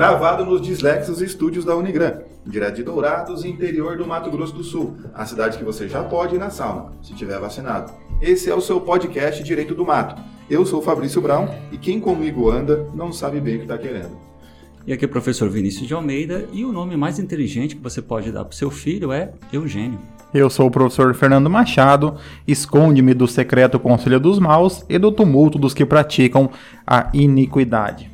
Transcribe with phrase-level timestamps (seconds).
[0.00, 4.96] Gravado nos Dislexos Estúdios da Unigran, direto de Dourados, interior do Mato Grosso do Sul,
[5.12, 7.92] a cidade que você já pode ir na sauna, se tiver vacinado.
[8.18, 10.18] Esse é o seu podcast Direito do Mato.
[10.48, 13.76] Eu sou o Fabrício Brown e quem comigo anda não sabe bem o que está
[13.76, 14.16] querendo.
[14.86, 18.00] E aqui é o professor Vinícius de Almeida e o nome mais inteligente que você
[18.00, 19.98] pode dar para o seu filho é Eugênio.
[20.32, 22.16] Eu sou o professor Fernando Machado,
[22.48, 26.48] esconde-me do secreto conselho dos maus e do tumulto dos que praticam
[26.86, 28.09] a iniquidade.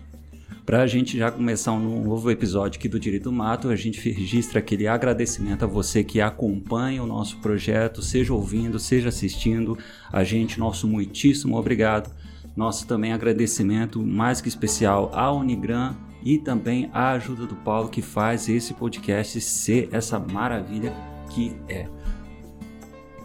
[0.67, 4.01] Para a gente já começar um novo episódio aqui do Direito do Mato, a gente
[4.11, 9.79] registra aquele agradecimento a você que acompanha o nosso projeto, seja ouvindo, seja assistindo.
[10.13, 12.13] A gente, nosso muitíssimo obrigado.
[12.57, 15.95] Nosso também agradecimento mais que especial à Unigran
[16.25, 20.93] e também à ajuda do Paulo que faz esse podcast ser essa maravilha
[21.31, 21.96] que é.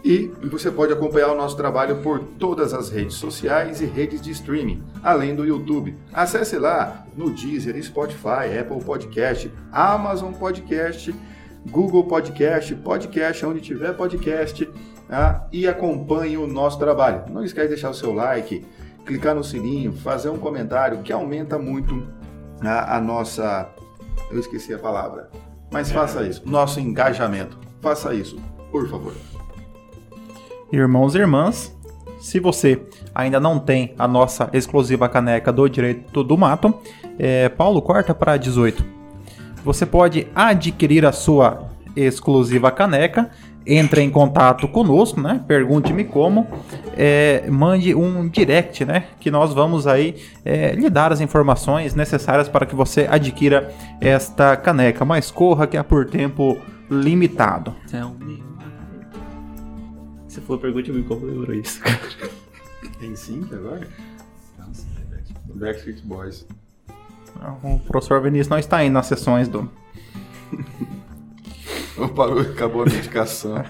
[0.04, 4.32] E você pode acompanhar o nosso trabalho por todas as redes sociais e redes de
[4.32, 5.96] streaming, além do YouTube.
[6.12, 11.14] Acesse lá no Deezer, Spotify, Apple Podcast, Amazon Podcast,
[11.70, 14.68] Google Podcast, podcast onde tiver podcast,
[15.08, 15.46] tá?
[15.52, 17.24] e acompanhe o nosso trabalho.
[17.30, 18.64] Não esquece de deixar o seu like,
[19.06, 22.04] clicar no sininho, fazer um comentário que aumenta muito
[22.60, 23.68] a, a nossa.
[24.30, 25.30] Eu esqueci a palavra.
[25.70, 26.42] Mas faça isso.
[26.44, 27.58] Nosso engajamento.
[27.80, 28.36] Faça isso,
[28.70, 29.14] por favor.
[30.72, 31.76] Irmãos e irmãs,
[32.18, 32.80] se você
[33.14, 36.74] ainda não tem a nossa exclusiva caneca do Direito do Mato,
[37.18, 38.82] é, Paulo, corta para 18.
[39.62, 43.30] Você pode adquirir a sua exclusiva caneca
[43.66, 45.44] entre em contato conosco, né?
[45.46, 46.46] Pergunte-me como,
[46.96, 49.04] é, mande um direct, né?
[49.20, 53.70] Que nós vamos aí é, lhe dar as informações necessárias para que você adquira
[54.00, 55.04] esta caneca.
[55.04, 56.56] Mas corra que é por tempo
[56.90, 57.74] limitado.
[60.32, 61.78] Se for pergunte-me como lembrou isso,
[62.98, 63.86] Tem sync agora?
[65.54, 66.46] Backstreet Boys.
[67.62, 69.70] O professor Vinícius não está indo nas sessões do
[72.16, 73.56] Parou, acabou a medicação.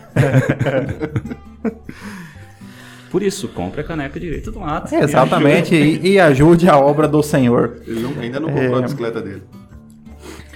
[3.11, 4.95] Por isso, compre a caneca direito do mato.
[4.95, 7.83] É, exatamente, e, e, ajude a obra do Senhor.
[7.85, 8.79] Ele não, ainda não comprou é...
[8.79, 9.43] a bicicleta dele.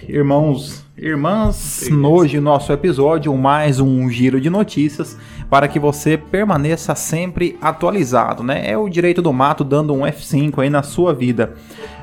[0.08, 5.18] Irmãos, irmãs, hoje nosso episódio mais um giro de notícias
[5.48, 8.68] para que você permaneça sempre atualizado, né?
[8.68, 11.54] É o direito do mato dando um F5 aí na sua vida.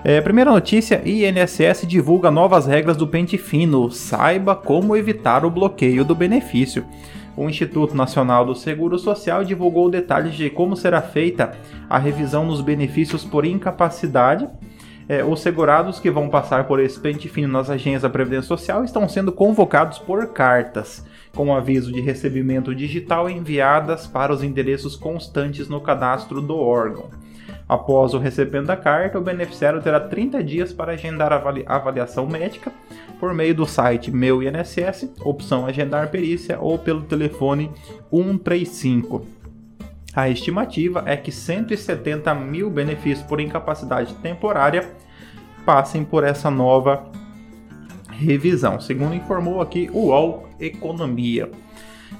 [0.03, 3.91] É, primeira notícia: INSS divulga novas regras do pente fino.
[3.91, 6.85] Saiba como evitar o bloqueio do benefício.
[7.35, 11.53] O Instituto Nacional do Seguro Social divulgou detalhes de como será feita
[11.89, 14.47] a revisão nos benefícios por incapacidade.
[15.07, 18.83] É, os segurados que vão passar por esse pente fino nas agências da Previdência Social
[18.83, 21.05] estão sendo convocados por cartas,
[21.35, 27.09] com aviso de recebimento digital enviadas para os endereços constantes no cadastro do órgão.
[27.67, 32.71] Após o recebimento da carta, o beneficiário terá 30 dias para agendar a avaliação médica
[33.19, 37.71] por meio do site Meu INSS, opção Agendar Perícia ou pelo telefone
[38.11, 39.42] 135.
[40.15, 44.91] A estimativa é que 170 mil benefícios por incapacidade temporária
[45.65, 47.11] passem por essa nova
[48.11, 51.49] revisão, segundo informou aqui o UOL Economia.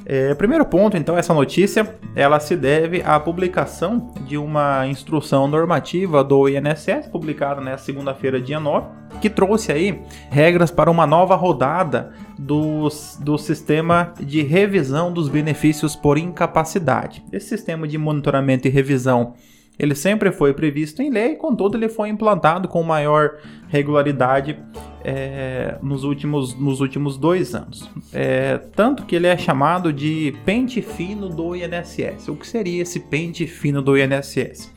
[0.06, 6.24] É, primeiro ponto, então, essa notícia ela se deve à publicação de uma instrução normativa
[6.24, 8.88] do INSS, publicada na segunda-feira, dia 9,
[9.22, 12.88] que trouxe aí regras para uma nova rodada do,
[13.20, 17.24] do sistema de revisão dos benefícios por incapacidade.
[17.32, 19.34] Esse sistema de monitoramento e revisão
[19.78, 24.58] ele sempre foi previsto em lei, contudo, ele foi implantado com maior regularidade
[25.04, 27.90] é, nos, últimos, nos últimos dois anos.
[28.14, 32.28] É, tanto que ele é chamado de pente fino do INSS.
[32.28, 34.72] O que seria esse pente fino do INSS?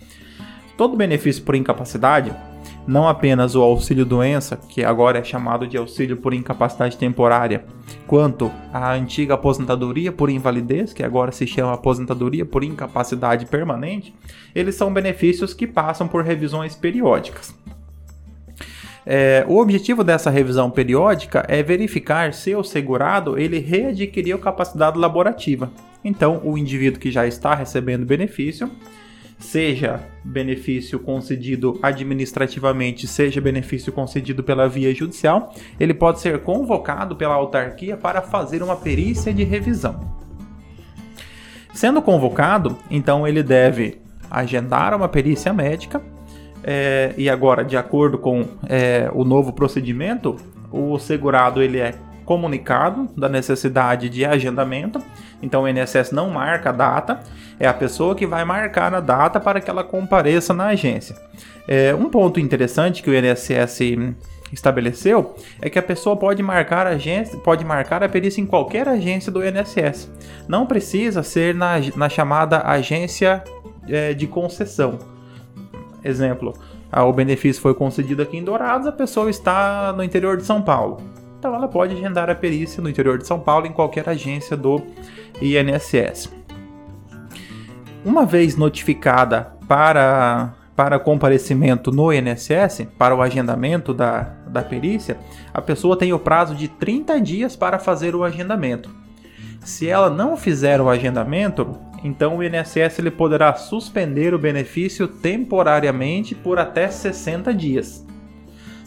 [0.77, 2.34] Todo benefício por incapacidade
[2.86, 7.64] não apenas o auxílio doença, que agora é chamado de auxílio por incapacidade temporária,
[8.06, 14.15] quanto a antiga aposentadoria por invalidez, que agora se chama aposentadoria por incapacidade permanente,
[14.54, 17.54] eles são benefícios que passam por revisões periódicas.
[19.09, 25.71] É, o objetivo dessa revisão periódica é verificar se o segurado ele readquiriu capacidade laborativa.
[26.04, 28.68] Então, o indivíduo que já está recebendo benefício
[29.38, 37.34] seja benefício concedido administrativamente, seja benefício concedido pela via judicial, ele pode ser convocado pela
[37.34, 40.00] autarquia para fazer uma perícia de revisão.
[41.74, 44.00] Sendo convocado, então ele deve
[44.30, 46.03] agendar uma perícia médica
[46.65, 50.36] é, e agora, de acordo com é, o novo procedimento,
[50.72, 51.94] o segurado ele é
[52.27, 55.01] comunicado da necessidade de agendamento.
[55.41, 57.21] Então o INSS não marca a data,
[57.59, 61.17] é a pessoa que vai marcar a data para que ela compareça na agência.
[61.67, 63.78] É, um ponto interessante que o INSS
[64.53, 69.31] estabeleceu é que a pessoa pode marcar, agência, pode marcar a perícia em qualquer agência
[69.31, 70.11] do INSS.
[70.49, 73.43] Não precisa ser na, na chamada agência
[73.89, 74.99] é, de concessão.
[76.05, 76.55] Exemplo,
[76.93, 81.01] o benefício foi concedido aqui em Dourados, a pessoa está no interior de São Paulo.
[81.38, 84.83] Então ela pode agendar a perícia no interior de São Paulo em qualquer agência do
[85.41, 86.33] INSS.
[88.04, 95.16] Uma vez notificada para para comparecimento no INSS, para o agendamento da, da perícia,
[95.53, 98.91] a pessoa tem o prazo de 30 dias para fazer o agendamento.
[99.65, 106.34] Se ela não fizer o agendamento, então o INSS ele poderá suspender o benefício temporariamente
[106.34, 108.05] por até 60 dias.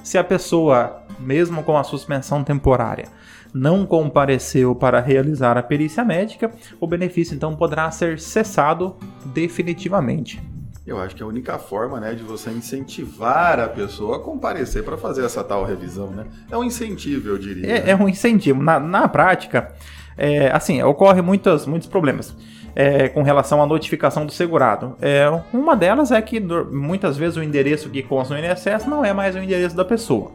[0.03, 3.05] Se a pessoa, mesmo com a suspensão temporária,
[3.53, 10.41] não compareceu para realizar a perícia médica, o benefício então poderá ser cessado definitivamente.
[10.85, 14.83] Eu acho que é a única forma, né, de você incentivar a pessoa a comparecer
[14.83, 16.25] para fazer essa tal revisão, né?
[16.49, 17.67] É um incentivo, eu diria.
[17.67, 17.91] É, né?
[17.91, 18.63] é um incentivo.
[18.63, 19.71] Na, na prática,
[20.17, 22.35] é, assim, ocorre muitos, muitos problemas.
[22.81, 24.95] É, com relação à notificação do segurado.
[25.01, 29.11] É, uma delas é que muitas vezes o endereço que consta no INSS não é
[29.11, 30.31] mais o endereço da pessoa.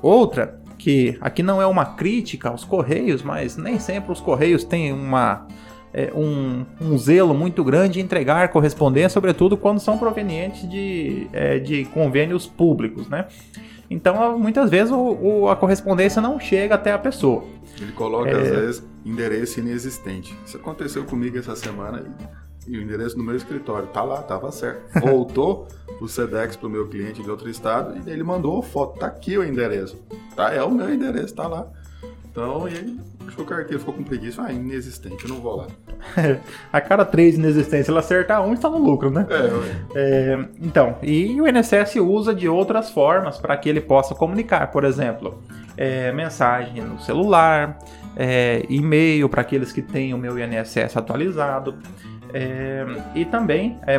[0.00, 4.92] Outra, que aqui não é uma crítica aos Correios, mas nem sempre os Correios têm
[4.92, 5.48] uma
[5.92, 11.58] é, um, um, zelo muito grande em entregar correspondência, sobretudo quando são provenientes de, é,
[11.58, 13.26] de convênios públicos, né?
[13.90, 17.44] Então, muitas vezes o, o, a correspondência não chega até a pessoa.
[17.80, 18.34] Ele coloca, é...
[18.34, 20.36] às vezes, endereço inexistente.
[20.44, 22.04] Isso aconteceu comigo essa semana
[22.66, 24.82] e, e o endereço do meu escritório tá lá, tava certo.
[25.00, 25.68] Voltou
[26.00, 28.98] o Sedex pro meu cliente de outro estado e ele mandou foto.
[28.98, 29.98] Tá aqui o endereço.
[30.36, 31.66] Tá, é o meu endereço, tá lá.
[32.30, 34.42] Então, ele achou que o arqueiro ficou com preguiça.
[34.42, 35.66] Ah, inexistente, eu não vou lá.
[36.72, 39.26] a cada três inexistências, ele acertar um, está no lucro, né?
[39.28, 44.70] É, é, então, e o INSS usa de outras formas para que ele possa comunicar.
[44.70, 45.42] Por exemplo,
[45.76, 47.78] é, mensagem no celular,
[48.18, 51.76] é, e-mail para aqueles que têm o meu INSS atualizado.
[52.34, 52.84] É,
[53.14, 53.96] e também, é,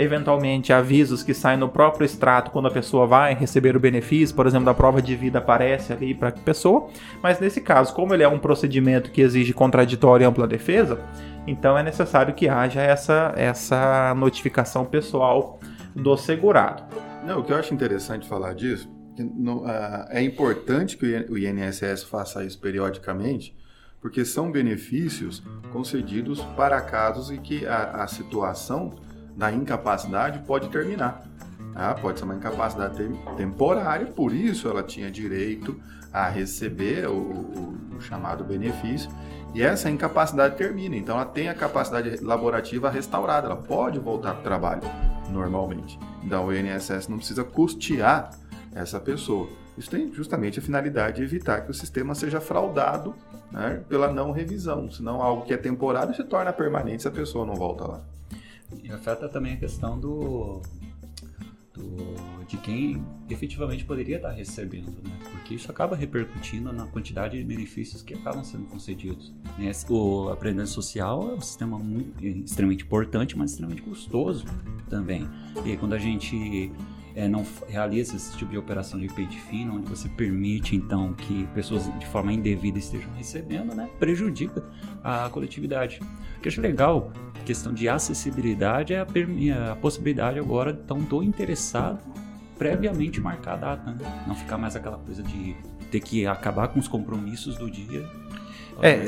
[0.00, 4.46] eventualmente, avisos que saem no próprio extrato quando a pessoa vai receber o benefício, por
[4.46, 6.88] exemplo, da prova de vida aparece ali para a pessoa.
[7.22, 11.00] Mas nesse caso, como ele é um procedimento que exige contraditório e ampla defesa,
[11.46, 15.60] então é necessário que haja essa, essa notificação pessoal
[15.94, 16.82] do segurado.
[17.26, 18.88] Não, o que eu acho interessante falar disso,
[20.10, 23.56] é importante que o INSS faça isso periodicamente,
[24.00, 25.42] porque são benefícios
[25.72, 28.92] concedidos para casos em que a, a situação
[29.36, 31.26] da incapacidade pode terminar.
[31.74, 32.96] Ah, pode ser uma incapacidade
[33.36, 35.78] temporária, por isso ela tinha direito
[36.10, 39.10] a receber o, o, o, chamado benefício,
[39.54, 44.40] e essa incapacidade termina, então ela tem a capacidade laborativa restaurada, ela pode voltar para
[44.40, 44.82] o trabalho
[45.30, 45.98] normalmente.
[46.22, 48.30] Então o INSS não precisa custear
[48.76, 49.48] essa pessoa.
[49.76, 53.14] Isso tem justamente a finalidade de evitar que o sistema seja fraudado
[53.50, 57.46] né, pela não revisão, senão algo que é temporário se torna permanente se a pessoa
[57.46, 58.04] não volta lá.
[58.82, 60.60] E afeta também a questão do,
[61.72, 65.16] do, de quem efetivamente poderia estar recebendo, né?
[65.30, 69.32] Porque isso acaba repercutindo na quantidade de benefícios que acabam sendo concedidos.
[69.56, 69.70] Né?
[69.88, 74.44] O aprendizagem social é um sistema muito, extremamente importante, mas extremamente custoso
[74.90, 75.28] também.
[75.64, 76.72] E quando a gente
[77.16, 81.46] é, não realiza esse tipo de operação de pente fino, onde você permite então que
[81.54, 84.62] pessoas de forma indevida estejam recebendo, né, prejudica
[85.02, 85.98] a coletividade.
[86.36, 87.10] O que eu acho legal,
[87.46, 91.98] questão de acessibilidade, é a, a possibilidade agora então do interessado
[92.58, 94.24] previamente marcar a data, né?
[94.26, 95.56] não ficar mais aquela coisa de
[95.90, 98.06] ter que acabar com os compromissos do dia
[98.82, 99.02] é,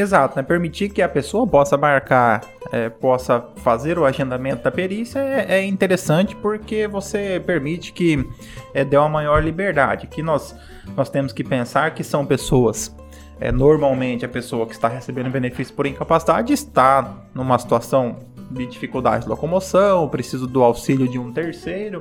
[0.00, 0.42] exato, né?
[0.42, 5.64] Permitir que a pessoa possa marcar, é, possa fazer o agendamento da perícia é, é
[5.64, 8.24] interessante porque você permite que
[8.72, 10.06] é, dê uma maior liberdade.
[10.06, 10.54] Que nós,
[10.96, 12.94] nós temos que pensar que são pessoas.
[13.40, 18.18] É, normalmente a pessoa que está recebendo benefício por incapacidade está numa situação
[18.52, 21.98] de dificuldade de locomoção, precisa do auxílio de um terceiro,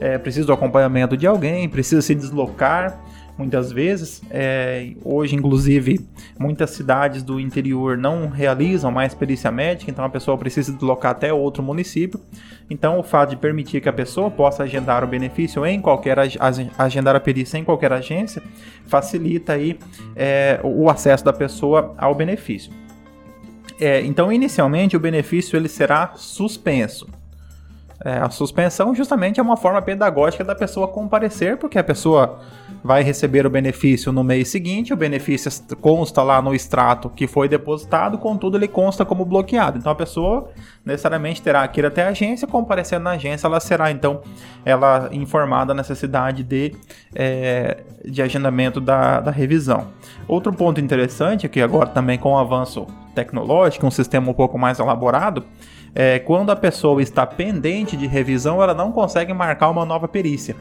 [0.00, 2.98] é, precisa do acompanhamento de alguém, precisa se deslocar
[3.40, 4.20] muitas vezes.
[4.30, 6.06] É, hoje, inclusive,
[6.38, 11.32] muitas cidades do interior não realizam mais perícia médica, então a pessoa precisa deslocar até
[11.32, 12.20] outro município.
[12.68, 16.18] Então, o fato de permitir que a pessoa possa agendar o benefício em qualquer
[16.78, 18.42] agendar a perícia em qualquer agência
[18.86, 19.78] facilita aí
[20.14, 22.70] é, o acesso da pessoa ao benefício.
[23.80, 27.08] É, então, inicialmente, o benefício ele será suspenso.
[28.02, 32.40] É, a suspensão justamente é uma forma pedagógica da pessoa comparecer, porque a pessoa
[32.82, 37.46] vai receber o benefício no mês seguinte, o benefício consta lá no extrato que foi
[37.46, 39.76] depositado, contudo ele consta como bloqueado.
[39.76, 40.48] Então a pessoa
[40.82, 44.22] necessariamente terá que ir até a agência, comparecendo na agência, ela será então
[44.64, 46.74] ela informada da necessidade de,
[47.14, 49.88] é, de agendamento da, da revisão.
[50.26, 54.78] Outro ponto interessante que agora também com o avanço tecnológico, um sistema um pouco mais
[54.78, 55.44] elaborado,
[55.94, 60.56] é, quando a pessoa está pendente de revisão, ela não consegue marcar uma nova perícia.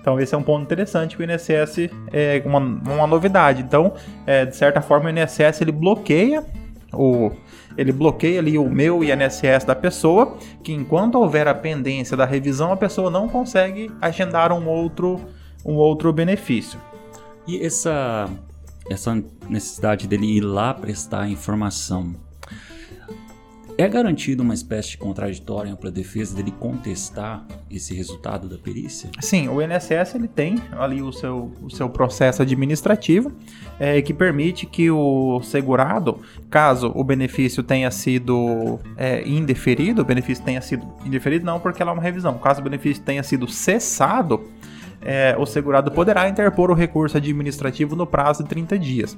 [0.00, 3.62] Então esse é um ponto interessante que o INSS é uma, uma novidade.
[3.62, 3.92] Então,
[4.24, 6.44] é, de certa forma, o INSS ele bloqueia
[6.92, 7.30] o
[7.76, 12.72] ele bloqueia ali o meu INSS da pessoa, que enquanto houver a pendência da revisão,
[12.72, 15.20] a pessoa não consegue agendar um outro
[15.64, 16.78] um outro benefício.
[17.46, 18.30] E essa
[18.88, 22.14] essa necessidade dele ir lá prestar informação
[23.78, 29.10] é garantido uma espécie de contraditório para a defesa dele contestar esse resultado da perícia?
[29.20, 33.32] Sim, o INSS ele tem ali o seu, o seu processo administrativo
[33.78, 40.44] é, que permite que o segurado, caso o benefício tenha sido é, indeferido, o benefício
[40.44, 44.50] tenha sido indeferido não porque ela é uma revisão, caso o benefício tenha sido cessado,
[45.08, 49.16] é, o segurado poderá interpor o recurso administrativo no prazo de 30 dias.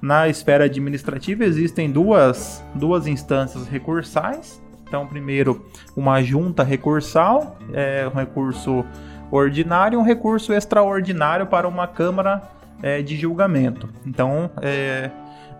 [0.00, 4.62] Na esfera administrativa existem duas, duas instâncias recursais.
[4.86, 8.84] Então, primeiro, uma junta recursal, é, um recurso
[9.28, 12.42] ordinário e um recurso extraordinário para uma Câmara
[12.80, 13.88] é, de julgamento.
[14.06, 15.10] Então, é,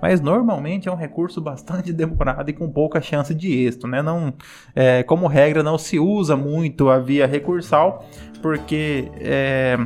[0.04, 4.02] mas normalmente é um recurso bastante demorado e com pouca chance de êxito, né?
[4.02, 4.34] Não,
[4.74, 8.04] é, como regra, não se usa muito a via recursal,
[8.42, 9.78] porque é,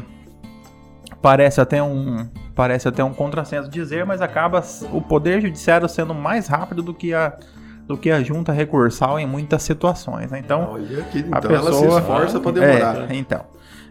[1.22, 4.60] parece até um parece até um contrassenso dizer, mas acaba
[4.92, 7.38] o poder judiciário sendo mais rápido do que a
[7.86, 10.32] do que a junta recursal em muitas situações.
[10.32, 10.40] Né?
[10.40, 10.78] Então,
[11.12, 13.08] que, então a pessoa ela se esforça para demorar.
[13.08, 13.44] É, então,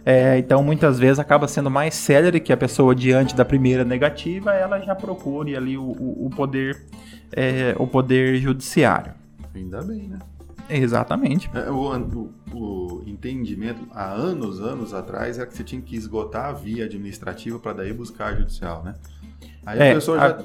[0.10, 4.54] é, então, muitas vezes acaba sendo mais célere que a pessoa, diante da primeira negativa,
[4.54, 6.82] ela já procure ali o, o, o poder,
[7.34, 9.12] é, o poder judiciário.
[9.54, 10.18] Ainda bem, né?
[10.70, 11.52] Exatamente.
[11.54, 16.46] É, o, o, o, entendimento há anos, anos atrás, é que você tinha que esgotar
[16.46, 18.96] a via administrativa para daí buscar a judicial, né?
[19.66, 20.40] Aí é, a pessoa já.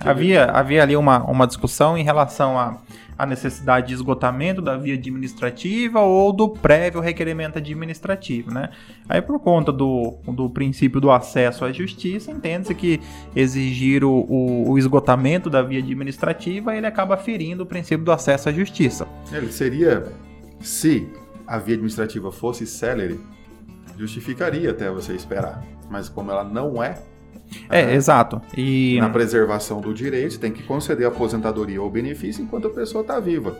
[0.00, 2.76] A, havia, havia ali uma, uma discussão em relação a
[3.18, 8.70] a necessidade de esgotamento da via administrativa ou do prévio requerimento administrativo, né?
[9.08, 13.00] Aí por conta do, do princípio do acesso à justiça, entende-se que
[13.34, 18.48] exigir o, o, o, esgotamento da via administrativa, ele acaba ferindo o princípio do acesso
[18.48, 19.08] à justiça.
[19.32, 20.12] Ele seria,
[20.60, 21.08] se
[21.46, 23.18] a via administrativa fosse célere,
[23.96, 25.64] justificaria até você esperar.
[25.88, 26.98] Mas como ela não é,
[27.70, 28.40] é, é, exato.
[28.56, 33.18] E na preservação do direito, tem que conceder aposentadoria ou benefício enquanto a pessoa está
[33.20, 33.56] viva.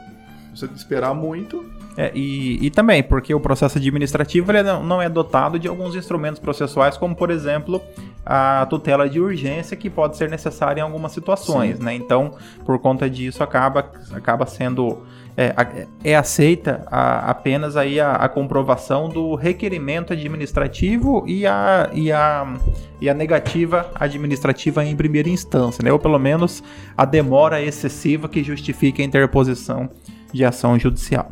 [0.55, 1.65] Você esperar muito.
[1.99, 6.41] É, e, e também, porque o processo administrativo ele não é dotado de alguns instrumentos
[6.41, 7.81] processuais, como por exemplo
[8.25, 11.79] a tutela de urgência, que pode ser necessária em algumas situações.
[11.79, 11.95] Né?
[11.95, 15.03] Então, por conta disso, acaba, acaba sendo
[15.37, 22.11] é, é aceita a, apenas aí a, a, comprovação do requerimento administrativo e a, e,
[22.11, 22.57] a,
[23.01, 25.93] e a negativa administrativa em primeira instância, né?
[25.93, 26.65] ou pelo menos
[26.97, 29.91] a demora excessiva que justifica a interposição
[30.33, 31.31] de ação judicial.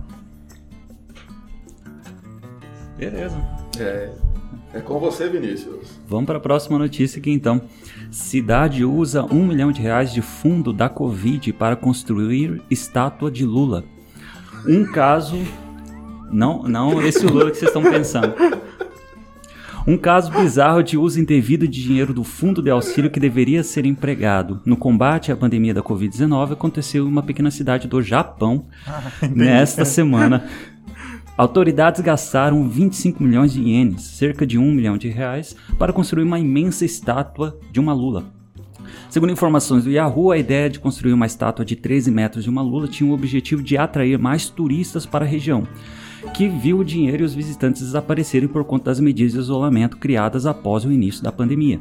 [2.99, 3.37] Beleza.
[3.80, 4.11] É,
[4.75, 5.99] é com você, Vinícius.
[6.06, 7.62] Vamos para a próxima notícia aqui então.
[8.11, 13.82] Cidade usa um milhão de reais de fundo da Covid para construir estátua de Lula.
[14.66, 15.37] Um caso.
[16.30, 18.35] Não, não esse Lula que vocês estão pensando.
[19.87, 23.85] Um caso bizarro de uso indevido de dinheiro do fundo de auxílio que deveria ser
[23.85, 29.02] empregado no combate à pandemia da Covid-19 aconteceu em uma pequena cidade do Japão ah,
[29.30, 30.49] nesta semana.
[31.37, 36.38] Autoridades gastaram 25 milhões de ienes, cerca de 1 milhão de reais, para construir uma
[36.38, 38.25] imensa estátua de uma lula.
[39.09, 42.63] Segundo informações do Yahoo, a ideia de construir uma estátua de 13 metros de uma
[42.63, 45.67] lula tinha o objetivo de atrair mais turistas para a região,
[46.35, 50.47] que viu o dinheiro e os visitantes desaparecerem por conta das medidas de isolamento criadas
[50.47, 51.81] após o início da pandemia.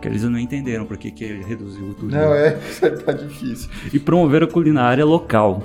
[0.00, 2.20] Que eles não entenderam por que, que reduziu o turismo.
[2.20, 2.50] Não, é,
[3.06, 3.70] tá difícil.
[3.92, 5.62] E promover a culinária local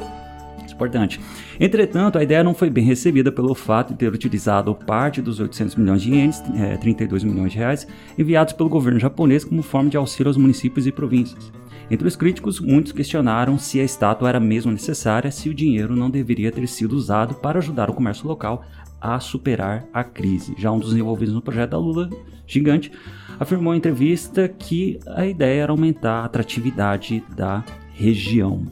[0.78, 1.20] importante.
[1.60, 5.76] Entretanto, a ideia não foi bem recebida pelo fato de ter utilizado parte dos 800
[5.76, 7.88] milhões de ienes, é, 32 milhões de reais,
[8.18, 11.52] enviados pelo governo japonês como forma de auxílio aos municípios e províncias.
[11.90, 16.10] Entre os críticos, muitos questionaram se a estátua era mesmo necessária, se o dinheiro não
[16.10, 18.64] deveria ter sido usado para ajudar o comércio local
[19.00, 20.54] a superar a crise.
[20.58, 22.10] Já um dos envolvidos no projeto da Lula,
[22.46, 22.92] gigante,
[23.40, 28.66] afirmou em entrevista que a ideia era aumentar a atratividade da região.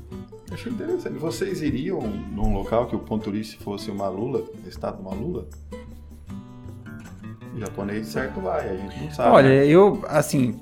[0.55, 1.19] Achei interessante.
[1.19, 5.45] Vocês iriam num local que o ponto turístico fosse uma lula, de uma lula?
[7.53, 9.29] O japonês certo vai, a gente não sabe.
[9.31, 9.67] Olha, né?
[9.67, 10.57] eu, assim,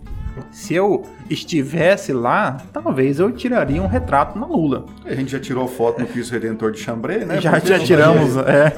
[0.49, 4.87] se eu estivesse lá, talvez eu tiraria um retrato na Lula.
[5.05, 7.39] A gente já tirou foto no Cristo Redentor de Chambré, né?
[7.39, 8.73] já, Porque já tiramos é,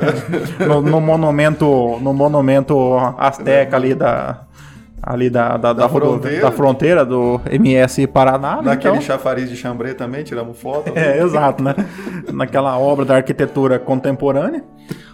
[0.68, 4.46] no, no monumento no monumento asteca ali da
[5.06, 6.42] ali da, da, da, rodo- fronteira.
[6.42, 8.62] da fronteira do MS Paraná.
[8.62, 10.92] Naquele então, chafariz de Chambré também, tiramos foto.
[10.98, 11.76] é, exato, né?
[12.34, 14.64] Naquela obra da arquitetura contemporânea.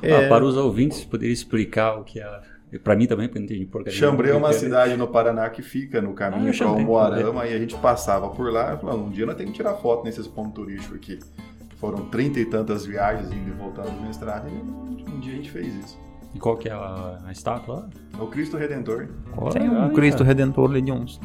[0.03, 2.51] Ah, para os ouvintes, poderia explicar o que é.
[2.81, 4.00] Para mim também, porque eu não entendi porcaria.
[4.00, 7.53] Chambré é uma cidade no Paraná que fica no Ah, caminho eu para Moarama e
[7.53, 10.25] a gente passava por lá e falava, um dia nós temos que tirar foto nesses
[10.25, 11.19] pontos turísticos aqui.
[11.75, 15.51] Foram trinta e tantas viagens indo e voltando do mestrado e um dia a gente
[15.51, 16.00] fez isso.
[16.33, 17.89] E qual que é a, a estátua?
[18.17, 19.07] É o Cristo Redentor.
[19.35, 20.23] Olha, Tem um olha, Cristo.
[20.23, 21.19] Redentor ali de uns,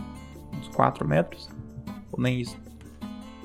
[0.58, 1.48] uns 4 metros.
[2.12, 2.56] Ou nem isso.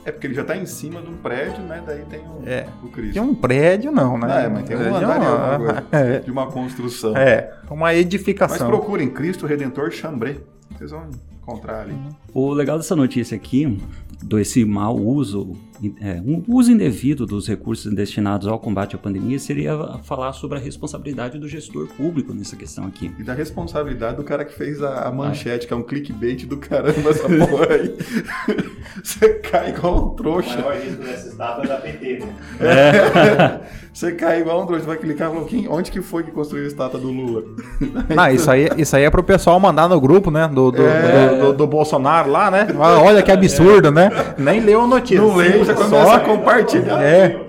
[0.04, 1.84] É porque ele já está em cima de um prédio, né?
[1.86, 2.68] Daí tem o, É.
[2.84, 3.14] o Cristo.
[3.14, 4.28] Tem um prédio, não, né?
[4.32, 5.84] Ah, é, mas tem um É, andar uma- coisa.
[5.92, 7.16] É, De uma construção.
[7.16, 8.68] é, uma Mas edificação.
[8.68, 10.38] procurem Cristo Redentor Chambré.
[10.76, 11.08] Vocês vão
[11.40, 11.96] encontrar ali.
[12.34, 13.78] O legal dessa notícia aqui,
[14.24, 15.56] do esse mau uso,
[16.02, 20.62] é, um uso indevido dos recursos destinados ao combate à pandemia, seria falar sobre a
[20.62, 23.12] responsabilidade do gestor público nessa questão aqui.
[23.18, 26.58] E da responsabilidade do cara que fez a, a manchete, que é um clickbait do
[26.58, 27.96] caramba essa porra aí.
[29.04, 30.58] Você cai igual um trouxa.
[30.62, 33.62] maior risco dessa estátua é da PT, né?
[33.94, 34.86] Você cai igual um trouxa.
[34.86, 37.44] Vai clicar e falar, "Quem- onde que foi que construiu a estátua do Lula?
[38.16, 40.48] Não, isso aí, isso aí é pro pessoal mandar no grupo, né?
[40.48, 41.30] Do, do, É.
[41.36, 42.68] do, do- do Bolsonaro lá, né?
[42.80, 44.10] Ah, Olha que absurdo, né?
[44.38, 45.22] Nem leu a notícia.
[45.22, 45.36] Não
[45.74, 47.02] lê, já Só- começa a compartilhar.
[47.04, 47.42] É,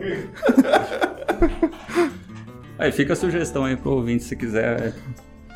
[2.78, 4.92] Aí fica a sugestão aí pro ouvinte se quiser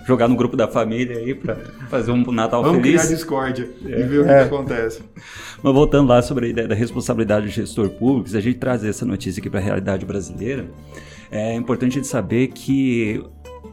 [0.07, 1.57] jogar no grupo da família aí pra
[1.89, 3.03] fazer um Natal Vamos feliz.
[3.03, 4.39] criar discórdia e ver o que, É.
[4.39, 5.03] que acontece.
[5.61, 8.91] Mas voltando lá sobre a ideia da responsabilidade do gestor público, se a gente trazer
[8.91, 10.67] essa notícia aqui para a realidade brasileira,
[11.29, 13.21] é importante a gente saber que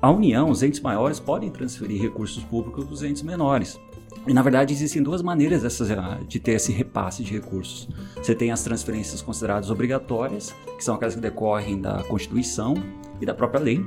[0.02, 3.80] a União, os entes maiores, podem transferir recursos públicos para os entes menores.
[4.26, 7.90] E, na verdade, existem duas maneiras dessas, ah, de ter esse repasse de recursos.
[8.16, 12.74] Você tem as transferências consideradas obrigatórias, que são aquelas que decorrem da Constituição
[13.20, 13.86] e da própria lei.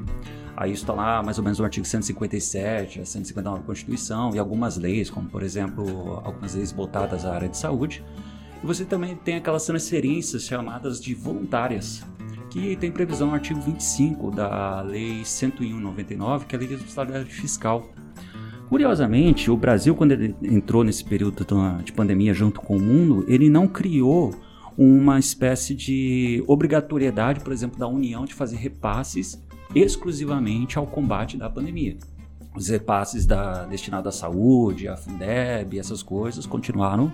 [0.56, 4.76] Aí está lá mais ou menos no artigo 157, a 159 da Constituição e algumas
[4.76, 8.04] leis, como por exemplo algumas leis voltadas à área de saúde.
[8.62, 12.02] E você também tem aquelas transferências chamadas de voluntárias,
[12.56, 17.28] que tem previsão no artigo 25 da Lei 101/99, que é a Lei de Responsabilidade
[17.30, 17.86] Fiscal.
[18.70, 23.26] Curiosamente, o Brasil, quando ele entrou nesse período do- de pandemia junto com o mundo,
[23.28, 24.34] ele não criou
[24.76, 29.38] uma espécie de obrigatoriedade, por exemplo, da União de fazer repasses
[29.74, 31.98] exclusivamente ao combate da pandemia.
[32.56, 37.12] Os repasses da, destinados à saúde, à Fundeb, essas coisas, continuaram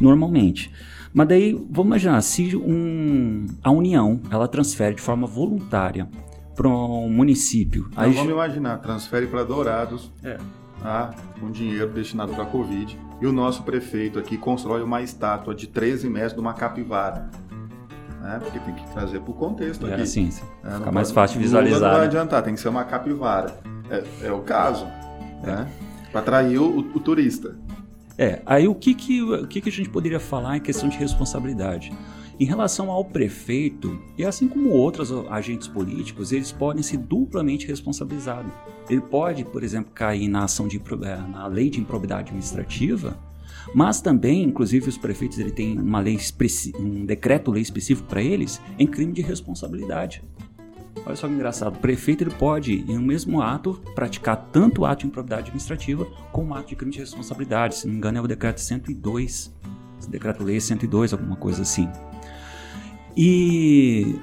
[0.00, 0.72] normalmente.
[1.12, 6.08] Mas daí, vamos imaginar, se um, a União ela transfere de forma voluntária
[6.54, 10.36] para um município, Então, aí vamos imaginar, transfere para Dourados É.
[10.82, 11.10] tá,
[11.42, 15.66] um dinheiro destinado para a Covid e o nosso prefeito aqui constrói uma estátua de
[15.66, 17.28] 13 metros de uma capivara.
[18.20, 18.38] Né?
[18.42, 20.02] Porque tem que trazer para o contexto é aqui.
[20.02, 20.44] assim, sim.
[20.62, 21.80] É, fica mais pode- fácil de visualizar.
[21.80, 22.06] Não vai né?
[22.06, 23.58] adiantar, tem que ser uma capivara.
[23.88, 24.84] É, é o caso.
[25.42, 25.66] Né?
[26.12, 27.56] Para atrair o, o turista.
[28.20, 30.98] É, aí o que que, o que que a gente poderia falar em questão de
[30.98, 31.90] responsabilidade?
[32.38, 38.52] Em relação ao prefeito, e assim como outros agentes políticos, eles podem ser duplamente responsabilizados.
[38.90, 43.18] Ele pode, por exemplo, cair na ação de eh, na lei de improbidade administrativa,
[43.74, 46.18] mas também, inclusive, os prefeitos ele têm uma lei
[46.78, 50.22] um decreto-lei específico para eles em crime de responsabilidade.
[51.06, 54.84] Olha só que engraçado, o prefeito ele pode, em um mesmo ato, praticar tanto o
[54.84, 57.76] ato de improbidade administrativa como o ato de crime de responsabilidade.
[57.76, 59.54] Se não me engano, é o decreto 102.
[59.98, 61.88] Esse decreto-lei é 102, alguma coisa assim.
[63.16, 64.18] E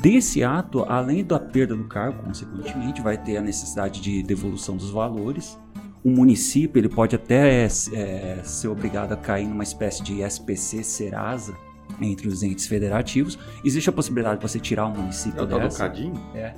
[0.00, 4.90] desse ato, além da perda do cargo, consequentemente, vai ter a necessidade de devolução dos
[4.90, 5.58] valores.
[6.04, 11.54] O município ele pode até é, ser obrigado a cair numa espécie de SPC Serasa
[12.00, 13.38] entre os entes federativos.
[13.64, 15.78] Existe a possibilidade de você tirar o município É o tal do dessa.
[15.78, 16.14] Cadinho?
[16.34, 16.54] É.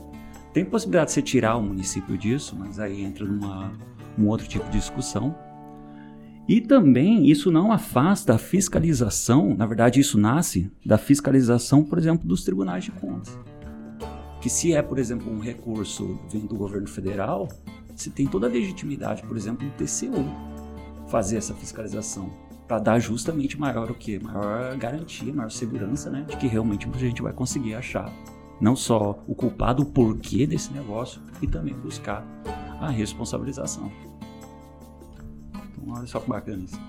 [0.53, 3.73] Tem possibilidade de você tirar o município disso, mas aí entra numa
[4.19, 5.35] um outro tipo de discussão.
[6.49, 12.27] E também isso não afasta a fiscalização, na verdade isso nasce da fiscalização, por exemplo,
[12.27, 13.39] dos tribunais de contas.
[14.41, 17.49] Que se é, por exemplo, um recurso vindo do governo federal,
[17.95, 20.25] você tem toda a legitimidade, por exemplo, do TCU
[21.07, 22.31] fazer essa fiscalização
[22.71, 24.21] para dar justamente maior o quê?
[24.23, 28.09] Maior garantia, maior segurança, né, de que realmente a gente vai conseguir achar
[28.61, 32.25] não só o culpado, o porquê desse negócio e também buscar
[32.81, 33.91] a responsabilização.
[35.51, 36.81] Então, olha só que bacana isso.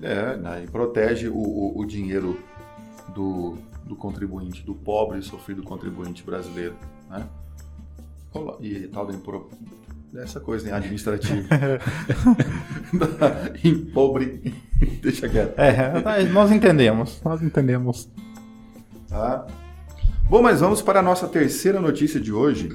[0.00, 2.38] É, né, e protege o, o, o dinheiro
[3.12, 6.76] do, do contribuinte, do pobre e sofrido contribuinte brasileiro.
[7.08, 7.26] Né?
[8.60, 9.12] E tal da
[10.12, 11.48] dessa coisa né, administrativa.
[13.64, 14.54] Impobre.
[15.02, 15.58] Deixa quieto.
[15.58, 17.20] É, nós entendemos.
[17.24, 18.10] Nós entendemos.
[19.08, 19.46] Tá?
[20.28, 22.68] Bom, mas vamos para a nossa terceira notícia de hoje.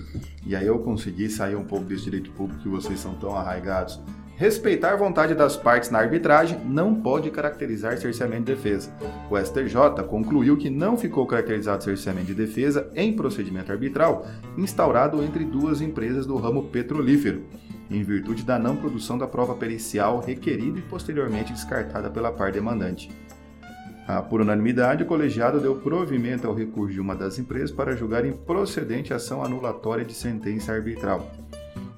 [0.45, 3.99] E aí eu consegui sair um pouco desse direito público que vocês são tão arraigados.
[4.37, 8.93] Respeitar a vontade das partes na arbitragem não pode caracterizar cerceamento de defesa.
[9.31, 15.45] O STJ concluiu que não ficou caracterizado cerceamento de defesa em procedimento arbitral instaurado entre
[15.45, 17.43] duas empresas do ramo petrolífero,
[17.89, 23.09] em virtude da não produção da prova pericial requerida e posteriormente descartada pela parte demandante.
[24.05, 28.25] Ah, por unanimidade, o colegiado deu provimento ao recurso de uma das empresas para julgar
[28.25, 31.31] improcedente ação anulatória de sentença arbitral.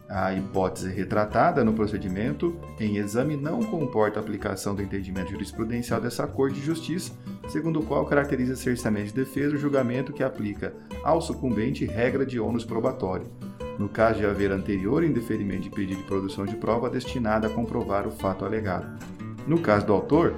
[0.10, 6.56] A hipótese retratada no procedimento em exame não comporta aplicação do entendimento jurisprudencial dessa Corte
[6.56, 7.12] de Justiça,
[7.50, 12.40] segundo o qual caracteriza cerceamento de defesa o julgamento que aplica ao sucumbente regra de
[12.40, 13.28] ônus probatório,
[13.78, 18.08] no caso de haver anterior indeferimento de pedido de produção de prova destinada a comprovar
[18.08, 18.98] o fato alegado.
[19.46, 20.36] No caso do autor,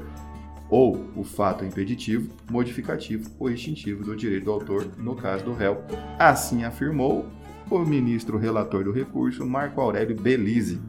[0.69, 5.83] ou o fato impeditivo, modificativo ou extintivo do direito do autor, no caso do réu.
[6.17, 7.25] Assim afirmou
[7.75, 10.79] o ministro relator do recurso, Marco Aurélio Belize.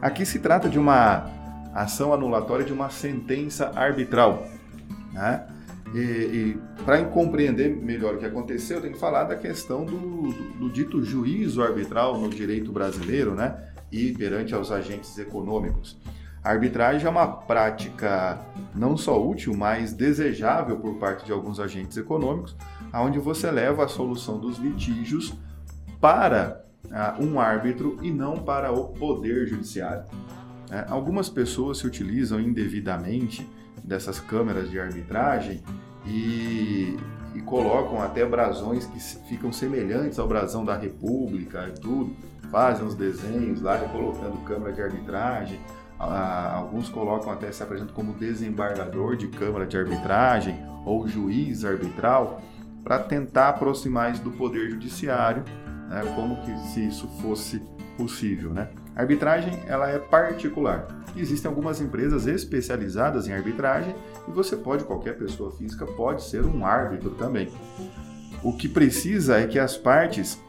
[0.00, 1.26] Aqui se trata de uma
[1.74, 4.46] ação anulatória de uma sentença arbitral.
[5.12, 5.46] Né?
[5.94, 9.96] E, e para compreender melhor o que aconteceu, eu tenho que falar da questão do,
[9.96, 13.56] do, do dito juízo arbitral no direito brasileiro né?
[13.90, 15.98] e perante aos agentes econômicos.
[16.44, 18.38] A arbitragem é uma prática
[18.74, 22.56] não só útil, mas desejável por parte de alguns agentes econômicos,
[22.94, 25.34] onde você leva a solução dos litígios
[26.00, 30.04] para uh, um árbitro e não para o poder judiciário.
[30.70, 33.48] É, algumas pessoas se utilizam indevidamente
[33.82, 35.62] dessas câmeras de arbitragem
[36.06, 36.96] e,
[37.34, 42.14] e, colocam até brasões que ficam semelhantes ao brasão da República e tudo,
[42.50, 45.60] fazem os desenhos lá colocando câmera de arbitragem.
[45.98, 52.40] Ah, alguns colocam até se apresentam como desembargador de câmara de arbitragem ou juiz arbitral
[52.84, 55.42] para tentar aproximar isso do poder judiciário
[55.88, 57.62] né, como que se isso fosse
[57.96, 58.68] possível, né?
[58.94, 60.86] A arbitragem ela é particular.
[61.16, 63.94] Existem algumas empresas especializadas em arbitragem
[64.28, 67.48] e você pode, qualquer pessoa física pode ser um árbitro também.
[68.42, 70.40] O que precisa é que as partes,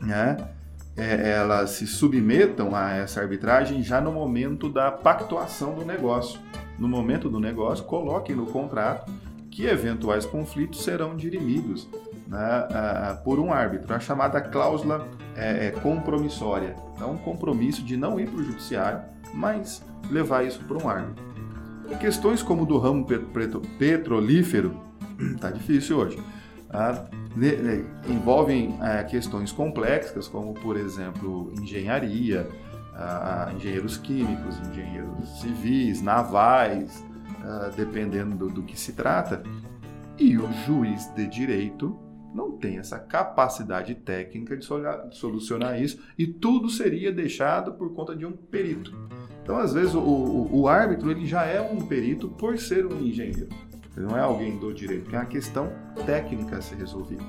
[0.00, 0.36] né,
[0.96, 6.38] é, elas se submetam a essa arbitragem já no momento da pactuação do negócio.
[6.78, 9.10] No momento do negócio, coloquem no contrato
[9.50, 11.88] que eventuais conflitos serão dirimidos
[12.26, 15.06] né, por um árbitro, a chamada cláusula
[15.36, 16.76] é, é, compromissória.
[16.94, 19.00] Então, um compromisso de não ir para o judiciário,
[19.32, 21.24] mas levar isso para um árbitro.
[22.00, 23.06] Questões como do ramo
[23.78, 24.80] petrolífero,
[25.40, 26.22] tá difícil hoje,
[28.08, 32.48] envolvem é, questões complexas, como, por exemplo, engenharia,
[33.56, 37.04] engenheiros químicos, engenheiros civis, navais,
[37.76, 39.42] dependendo do, do que se trata,
[40.18, 41.98] e o juiz de direito
[42.34, 44.66] não tem essa capacidade técnica de
[45.12, 48.92] solucionar isso e tudo seria deixado por conta de um perito.
[49.42, 53.00] Então, às vezes, o, o, o árbitro ele já é um perito por ser um
[53.00, 53.48] engenheiro.
[53.96, 55.70] Ele não é alguém do direito, que é uma questão
[56.04, 57.22] técnica a ser resolvida.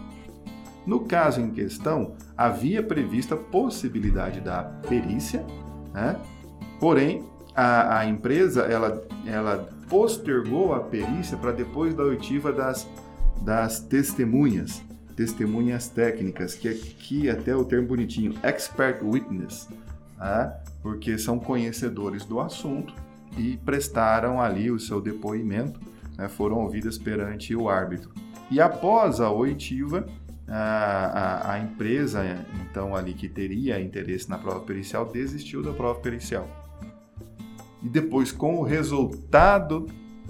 [0.87, 5.45] No caso em questão, havia prevista a possibilidade da perícia,
[5.93, 6.19] né?
[6.79, 7.23] porém,
[7.55, 12.87] a, a empresa ela, ela postergou a perícia para depois da oitiva das,
[13.41, 14.83] das testemunhas
[15.15, 19.69] testemunhas técnicas, que aqui até o termo bonitinho, expert witness,
[20.17, 20.54] né?
[20.82, 22.93] porque são conhecedores do assunto
[23.38, 25.80] e prestaram ali o seu depoimento,
[26.17, 26.28] né?
[26.28, 28.12] foram ouvidas perante o árbitro.
[28.51, 30.06] E após a oitiva,
[30.47, 32.23] a, a, a, empresa,
[32.62, 36.47] então, ali que teria interesse na prova pericial, desistiu da prova pericial.
[37.82, 39.88] E depois, com o resultado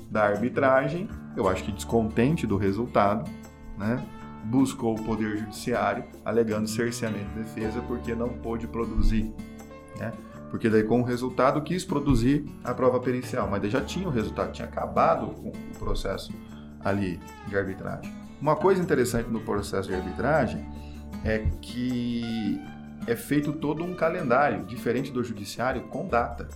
[0.10, 3.30] da arbitragem, eu acho que descontente do resultado,
[3.78, 4.02] né?
[4.46, 9.34] Buscou o Poder Judiciário, alegando cerceamento de defesa porque não pôde produzir.
[9.98, 10.14] Né?
[10.50, 14.52] Porque daí com o resultado quis produzir a prova pericial, mas já tinha o resultado,
[14.52, 16.32] tinha acabado com o processo
[16.84, 18.14] ali de arbitragem.
[18.40, 20.66] Uma coisa interessante no processo de arbitragem
[21.24, 22.62] é que
[23.08, 26.48] é feito todo um calendário, diferente do judiciário, com data.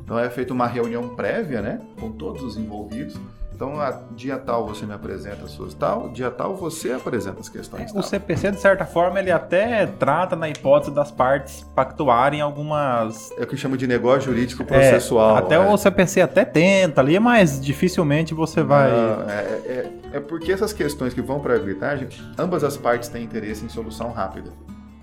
[0.00, 3.18] Então é feita uma reunião prévia, né, com todos os envolvidos,
[3.54, 7.48] Então, a dia tal você me apresenta as suas tal, dia tal você apresenta as
[7.48, 7.92] questões.
[7.92, 8.02] O tal.
[8.02, 13.30] CPC, de certa forma, ele até trata na hipótese das partes pactuarem algumas.
[13.38, 15.36] É o que chama de negócio jurídico processual.
[15.36, 15.60] É, até é.
[15.60, 18.90] o CPC até tenta ali, mas dificilmente você vai.
[18.90, 23.08] Não, é, é- é porque essas questões que vão para a arbitragem, ambas as partes
[23.08, 24.50] têm interesse em solução rápida.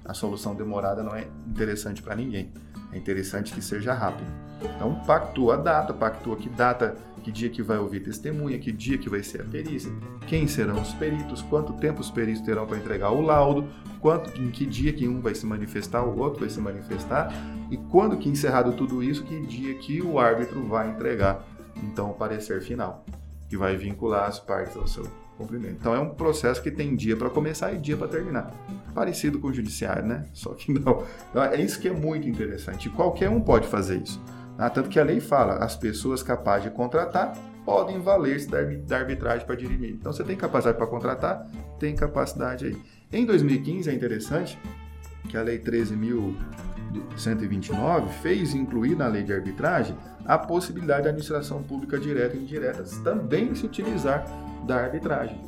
[0.03, 2.51] A solução demorada não é interessante para ninguém.
[2.91, 4.29] É interessante que seja rápido.
[4.61, 8.97] Então, pactua a data, pactua que data, que dia que vai ouvir testemunha, que dia
[8.97, 9.91] que vai ser a perícia,
[10.27, 13.67] quem serão os peritos, quanto tempo os peritos terão para entregar o laudo,
[13.99, 17.31] quanto, em que dia que um vai se manifestar, o outro vai se manifestar,
[17.69, 21.45] e quando que encerrado tudo isso, que dia que o árbitro vai entregar,
[21.83, 23.05] então, o parecer final
[23.49, 25.05] que vai vincular as partes ao seu
[25.79, 28.51] Então é um processo que tem dia para começar e dia para terminar.
[28.93, 30.25] Parecido com o judiciário, né?
[30.33, 31.03] Só que não.
[31.29, 32.89] Então, é isso que é muito interessante.
[32.89, 34.21] Qualquer um pode fazer isso.
[34.57, 34.69] tá?
[34.69, 37.33] Tanto que a lei fala, as pessoas capazes de contratar
[37.65, 39.91] podem valer-se da arbi- da arbitragem para dirimir.
[39.91, 41.47] Então você tem capacidade para contratar,
[41.79, 42.77] tem capacidade aí.
[43.13, 44.57] Em 2015 é interessante
[45.29, 45.59] que a lei
[46.91, 52.83] 13.129 fez incluir na lei de arbitragem a possibilidade da administração pública direta e indireta
[53.03, 54.25] também se utilizar
[54.65, 55.39] da arbitragem.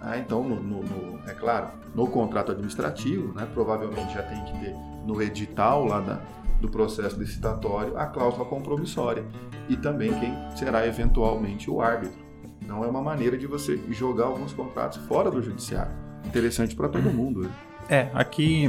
[0.00, 4.52] Ah, então, no, no- no- é claro, no contrato administrativo, né, provavelmente já tem que
[4.60, 4.74] ter
[5.06, 6.20] no edital lá da-
[6.60, 9.24] do processo licitatório a cláusula compromissória
[9.68, 12.22] e também quem será eventualmente o árbitro.
[12.62, 15.92] Então, é uma maneira de você jogar alguns contratos fora do judiciário.
[16.24, 17.40] Interessante para todo mundo.
[17.42, 17.50] né?
[17.90, 18.66] É, aqui,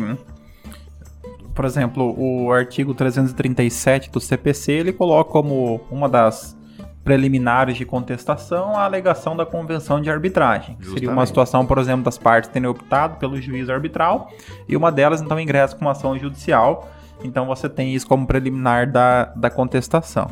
[1.55, 6.55] por exemplo, o artigo 337 do CPC, ele coloca como uma das
[7.01, 10.75] preliminares de contestação a alegação da convenção de arbitragem.
[10.81, 11.27] Seria uma Justamente.
[11.27, 14.29] situação, por exemplo, das partes terem optado pelo juízo arbitral
[14.67, 16.89] e uma delas, então, ingressa com uma ação judicial.
[17.23, 20.27] Então, você tem isso como preliminar da, da contestação.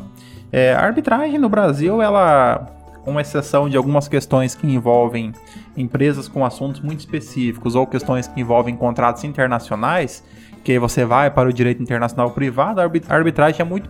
[0.52, 2.66] É, a arbitragem no Brasil, ela,
[3.02, 5.32] com exceção de algumas questões que envolvem
[5.76, 10.24] empresas com assuntos muito específicos ou questões que envolvem contratos internacionais,
[10.64, 13.88] que aí você vai para o direito internacional privado, a arbi- a arbitragem é muito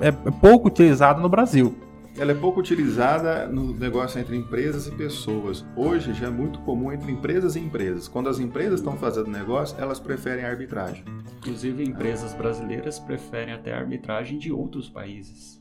[0.00, 1.76] é pouco utilizada no Brasil.
[2.18, 5.66] Ela é pouco utilizada no negócio entre empresas e pessoas.
[5.76, 8.08] Hoje já é muito comum entre empresas e empresas.
[8.08, 11.04] Quando as empresas estão fazendo negócio, elas preferem a arbitragem.
[11.38, 15.60] Inclusive, empresas brasileiras preferem até a arbitragem de outros países.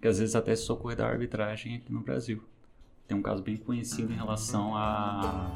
[0.00, 2.42] Que às vezes até se socorre da arbitragem aqui no Brasil.
[3.06, 5.50] Tem um caso bem conhecido em relação a,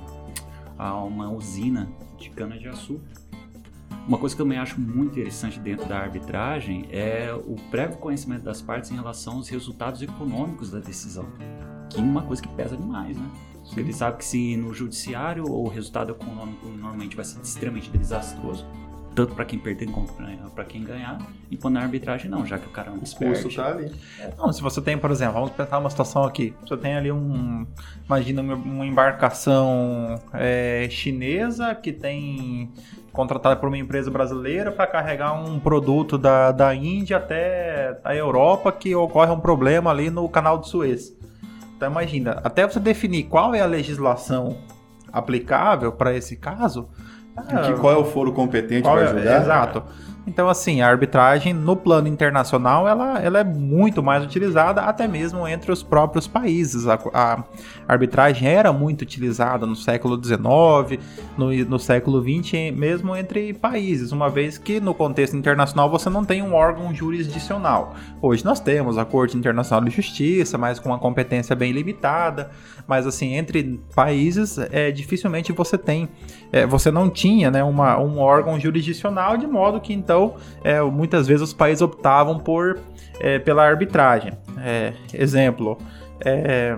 [0.77, 3.07] a uma usina de cana-de-açúcar.
[4.07, 8.43] Uma coisa que eu também acho muito interessante dentro da arbitragem é o prévio conhecimento
[8.43, 11.27] das partes em relação aos resultados econômicos da decisão.
[11.91, 13.29] Que é uma coisa que pesa demais, né?
[13.65, 18.65] Porque ele sabe que se no judiciário o resultado econômico normalmente vai ser extremamente desastroso,
[19.13, 20.13] tanto para quem perder quanto
[20.55, 21.19] para quem ganhar,
[21.51, 23.91] enquanto na arbitragem não, já que o cara não O custo está ali.
[24.39, 26.55] Não, se você tem, por exemplo, vamos pensar uma situação aqui.
[26.63, 27.67] Você tem ali um.
[28.07, 32.71] Imagina uma- uma embarcação é, chinesa que tem
[33.17, 38.71] contratada por uma empresa brasileira para carregar um produto da, da Índia até a Europa
[38.71, 41.17] que ocorre um problema ali no canal de Suez.
[41.75, 44.59] Então imagina, até você definir qual é a legislação
[45.11, 46.89] aplicável para esse caso.
[47.67, 49.43] Que, qual é o foro competente para é- julgar?
[49.43, 49.83] Exato.
[50.27, 55.47] Então, assim, a arbitragem no plano internacional ela, ela é muito mais utilizada, até mesmo
[55.47, 56.89] entre os próprios países.
[56.89, 57.45] A, a
[57.87, 61.01] arbitragem era muito utilizada no século XIX,
[61.39, 66.25] no, no século XX, mesmo entre países, uma vez que no contexto internacional você não
[66.25, 67.95] tem um órgão jurisdicional.
[68.21, 72.51] Hoje nós temos a Corte Internacional de Justiça, mas com uma competência bem limitada.
[72.87, 76.09] Mas, assim, entre países, é, dificilmente você tem
[76.53, 80.16] é, você não tinha né, uma, um órgão jurisdicional, de modo que então
[80.63, 82.79] é, muitas vezes os países optavam por
[83.21, 84.33] é, pela arbitragem.
[84.59, 85.79] É, exemplo,
[86.21, 86.77] é,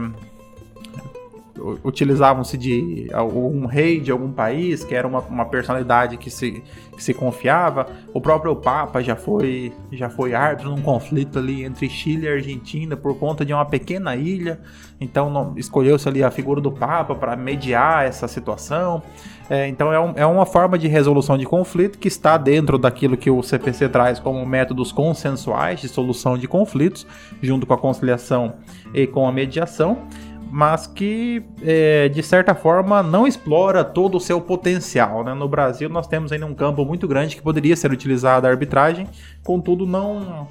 [1.84, 7.02] utilizavam-se de algum rei de algum país que era uma, uma personalidade que se, que
[7.02, 7.86] se confiava.
[8.14, 12.96] O próprio Papa já foi já foi árbitro num conflito ali entre Chile e Argentina
[12.96, 14.60] por conta de uma pequena ilha.
[15.00, 19.02] Então escolheu-se ali a figura do Papa para mediar essa situação.
[19.50, 23.16] É, então é, um- é uma forma de resolução de conflito que está dentro daquilo
[23.16, 27.06] que o CPC traz como métodos consensuais de solução de conflitos,
[27.42, 28.54] junto com a conciliação
[28.92, 30.02] e com a mediação,
[30.50, 35.24] mas que é, de certa forma não explora todo o seu potencial.
[35.24, 35.32] né?
[35.32, 39.06] No Brasil nós temos ainda um campo muito grande que poderia ser utilizado a arbitragem,
[39.44, 40.46] contudo não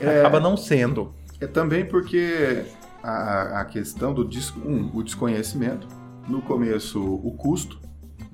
[0.00, 0.20] É.
[0.20, 1.14] acaba não sendo.
[1.40, 2.62] É também porque
[3.02, 4.22] a, a questão do
[4.64, 5.86] um, o desconhecimento,
[6.26, 7.83] no começo o custo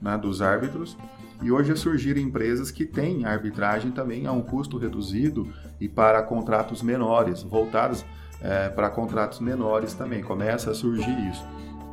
[0.01, 0.97] né, dos árbitros,
[1.43, 5.49] e hoje surgiram empresas que têm arbitragem também a um custo reduzido
[5.81, 8.05] e para contratos menores, voltados
[8.43, 10.23] é, para contratos menores também.
[10.23, 11.45] Começa a surgir isso.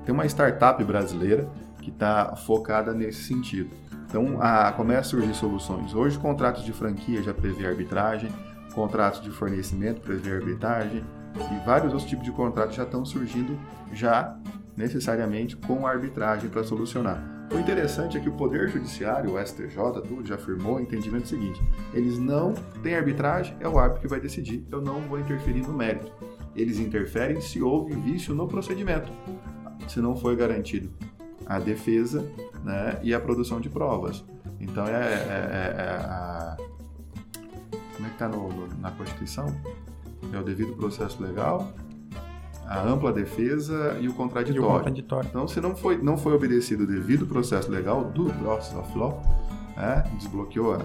[0.06, 1.50] Tem uma startup brasileira
[1.82, 3.70] que está focada nesse sentido.
[4.10, 5.94] Então, a, começa a surgir soluções.
[5.94, 8.30] Hoje, contratos de franquia já prevê arbitragem,
[8.74, 11.04] contratos de fornecimento prevê arbitragem,
[11.36, 13.58] e vários outros tipos de contratos já estão surgindo
[13.94, 14.38] já
[14.76, 17.37] necessariamente com arbitragem para solucionar.
[17.50, 21.62] O interessante é que o Poder Judiciário, o STJ, tudo já afirmou o entendimento seguinte:
[21.94, 25.74] eles não têm arbitragem, é o árbitro que vai decidir, eu não vou interferir no
[25.74, 26.12] mérito.
[26.56, 29.12] Eles interferem se houve vício no procedimento,
[29.88, 30.90] se não foi garantido
[31.46, 32.22] a defesa
[32.64, 34.26] né, e a produção de provas.
[34.60, 36.58] Então é, é, é, é a.
[37.96, 38.30] Como é que está
[38.80, 39.48] na Constituição?
[40.34, 41.72] É o devido processo legal,
[42.68, 44.62] a ampla defesa e o contraditório.
[44.62, 45.30] E o contraditório.
[45.30, 49.22] Então, se não foi, não foi obedecido o devido processo legal do process of law,
[49.78, 50.78] é, desbloqueou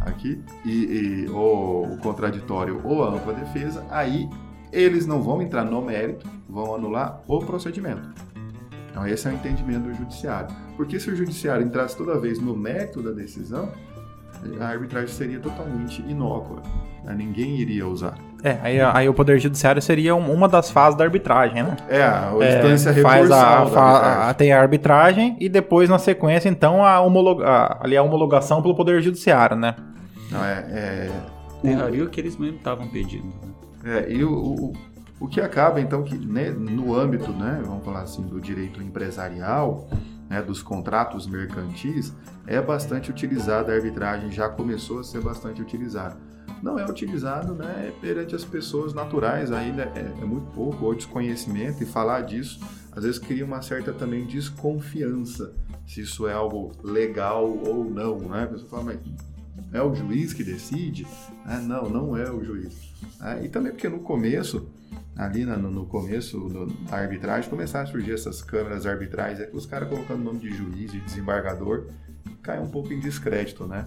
[0.00, 4.28] aqui, e, e ou o contraditório ou a ampla defesa, aí
[4.72, 8.08] eles não vão entrar no mérito, vão anular o procedimento.
[8.90, 10.54] Então, esse é o entendimento do judiciário.
[10.76, 13.70] Porque se o judiciário entrasse toda vez no mérito da decisão,
[14.60, 16.62] a arbitragem seria totalmente inócua.
[17.04, 17.14] Né?
[17.14, 18.18] Ninguém iria usar.
[18.42, 21.76] É, aí, aí o Poder Judiciário seria uma das fases da arbitragem, né?
[21.88, 26.84] É, a instância é, faz a, a, Tem a arbitragem e depois, na sequência, então,
[26.84, 29.74] a, homologa, ali a homologação pelo Poder Judiciário, né?
[30.30, 30.64] Não, é...
[30.70, 31.10] é...
[31.64, 33.26] Erraria o que eles mesmo estavam pedindo.
[33.82, 34.04] Né?
[34.06, 34.72] É, e o, o,
[35.18, 39.88] o que acaba, então, que né, no âmbito, né, vamos falar assim, do direito empresarial,
[40.28, 42.14] né, dos contratos mercantis,
[42.46, 46.16] é bastante utilizada a arbitragem, já começou a ser bastante utilizada.
[46.62, 51.82] Não é utilizado né, perante as pessoas naturais, ainda é, é muito pouco, ou desconhecimento,
[51.82, 52.60] e falar disso
[52.92, 55.54] às vezes cria uma certa também desconfiança
[55.86, 58.18] se isso é algo legal ou não.
[58.18, 58.42] Né?
[58.42, 58.98] A pessoa fala, mas
[59.72, 61.06] é o juiz que decide?
[61.46, 62.92] É, não, não é o juiz.
[63.22, 64.68] É, e também porque no começo
[65.18, 66.48] ali no, no começo
[66.88, 70.38] da arbitragem, começaram a surgir essas câmeras arbitrais, é que os caras colocando o nome
[70.38, 71.86] de juiz e desembargador
[72.40, 73.84] cai um pouco em descrédito, né?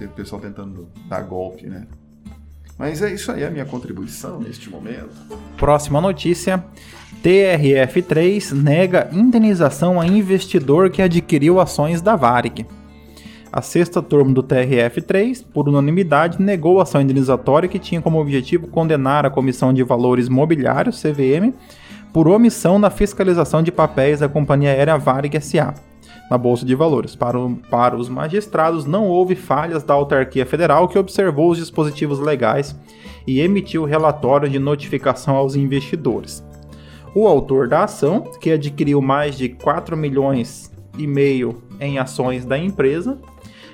[0.00, 1.86] O pessoal tentando dar golpe, né?
[2.78, 5.10] Mas é isso aí a minha contribuição neste momento.
[5.56, 6.64] Próxima notícia.
[7.22, 12.66] TRF3 nega indenização a investidor que adquiriu ações da Varig.
[13.52, 18.66] A sexta turma do TRF3, por unanimidade, negou a ação indenizatória que tinha como objetivo
[18.66, 21.54] condenar a Comissão de Valores Mobiliários, CVM,
[22.12, 25.74] por omissão na fiscalização de papéis da companhia aérea Varig SA
[26.32, 27.14] na Bolsa de Valores.
[27.14, 32.18] Para, o, para os magistrados, não houve falhas da autarquia federal que observou os dispositivos
[32.18, 32.74] legais
[33.26, 36.42] e emitiu relatório de notificação aos investidores.
[37.14, 42.56] O autor da ação, que adquiriu mais de 4 milhões e meio em ações da
[42.56, 43.18] empresa,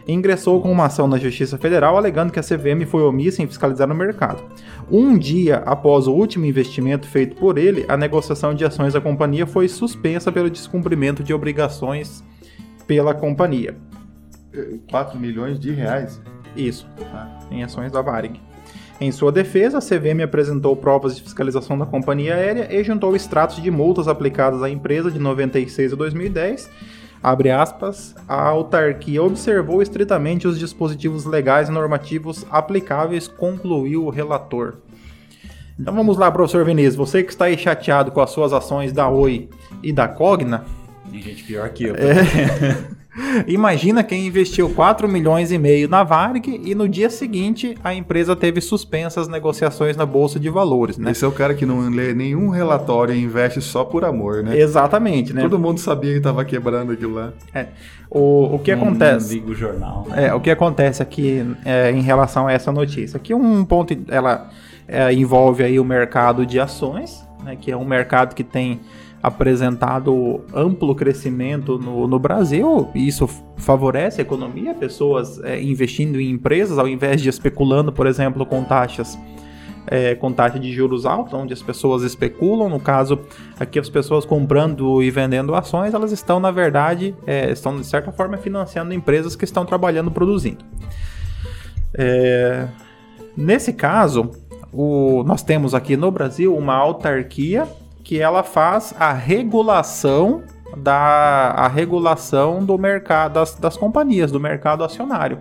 [0.08, 3.88] ingressou com uma ação na Justiça Federal alegando que a CVM foi omissa em fiscalizar
[3.88, 4.42] o mercado.
[4.90, 9.46] Um dia após o último investimento feito por ele, a negociação de ações da companhia
[9.46, 12.24] foi suspensa pelo descumprimento de obrigações
[12.88, 13.76] pela companhia.
[14.90, 16.20] 4 milhões de reais?
[16.56, 17.38] Isso, tá?
[17.52, 18.40] em ações da Varig.
[19.00, 23.62] Em sua defesa, a CVM apresentou provas de fiscalização da companhia aérea e juntou extratos
[23.62, 26.68] de multas aplicadas à empresa de 96 a 2010
[27.22, 34.76] Abre aspas, a autarquia observou estritamente os dispositivos legais e normativos aplicáveis, concluiu o relator.
[35.78, 39.08] Então vamos lá, professor Vinícius, você que está aí chateado com as suas ações da
[39.08, 39.48] Oi
[39.82, 40.64] e da Cogna.
[41.10, 41.94] Tem gente pior que eu.
[41.94, 42.98] É...
[43.46, 48.36] Imagina quem investiu 4 milhões e meio na Varig e no dia seguinte a empresa
[48.36, 51.10] teve suspensas negociações na bolsa de valores, né?
[51.10, 54.58] Esse é o cara que não lê nenhum relatório e investe só por amor, né?
[54.58, 55.42] Exatamente, né?
[55.42, 57.32] Todo mundo sabia que estava quebrando aquilo lá.
[57.52, 57.66] É.
[58.10, 59.40] O, o que não, acontece?
[59.40, 60.06] Não o jornal.
[60.08, 60.26] Né?
[60.26, 63.16] É, o que acontece aqui é, em relação a essa notícia?
[63.16, 64.48] Aqui um ponto, ela
[64.86, 67.56] é, envolve aí o mercado de ações, né?
[67.60, 68.80] Que é um mercado que tem
[69.22, 76.78] apresentado amplo crescimento no, no Brasil, isso favorece a economia, pessoas é, investindo em empresas
[76.78, 79.18] ao invés de especulando, por exemplo, com taxas.
[79.90, 82.68] É, com taxa de juros alta, onde as pessoas especulam.
[82.68, 83.20] No caso,
[83.58, 88.12] aqui as pessoas comprando e vendendo ações, elas estão, na verdade, é, estão de certa
[88.12, 90.62] forma financiando empresas que estão trabalhando, produzindo.
[91.94, 92.68] É,
[93.34, 94.30] nesse caso,
[94.70, 97.66] o, nós temos aqui no Brasil uma autarquia
[98.08, 100.42] que ela faz a regulação
[100.78, 105.40] da a regulação do mercado das, das companhias, do mercado acionário.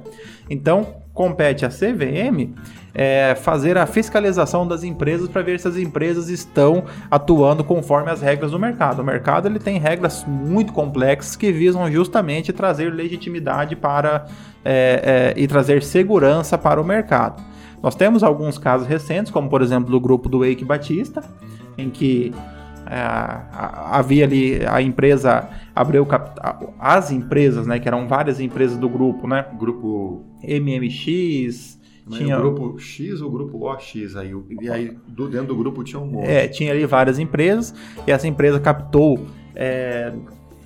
[0.50, 2.54] Então, compete à CVM
[2.94, 8.22] é, fazer a fiscalização das empresas para ver se as empresas estão atuando conforme as
[8.22, 9.00] regras do mercado.
[9.00, 14.26] O mercado ele tem regras muito complexas que visam justamente trazer legitimidade para
[14.66, 17.42] é, é, e trazer segurança para o mercado.
[17.82, 21.24] Nós temos alguns casos recentes, como por exemplo do grupo do Eike Batista,
[21.78, 22.34] em que
[22.90, 29.28] havia ali a empresa abriu capital, as empresas, né, que eram várias empresas do grupo,
[29.28, 29.46] né?
[29.58, 31.78] Grupo MMX,
[32.10, 35.84] tinha o grupo X ou o grupo OX aí, e aí do, dentro do grupo
[35.84, 36.28] tinha um monte.
[36.28, 37.74] É, tinha ali várias empresas
[38.06, 40.14] e essa empresa captou é,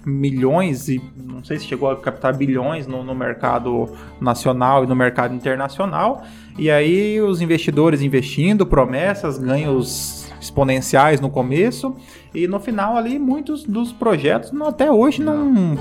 [0.05, 4.95] milhões e não sei se chegou a captar bilhões no, no, mercado nacional e no
[4.95, 6.24] mercado internacional.
[6.57, 11.96] E aí os investidores investindo, promessas, ganhos exponenciais no começo
[12.34, 15.78] e no final ali muitos dos projetos até hoje não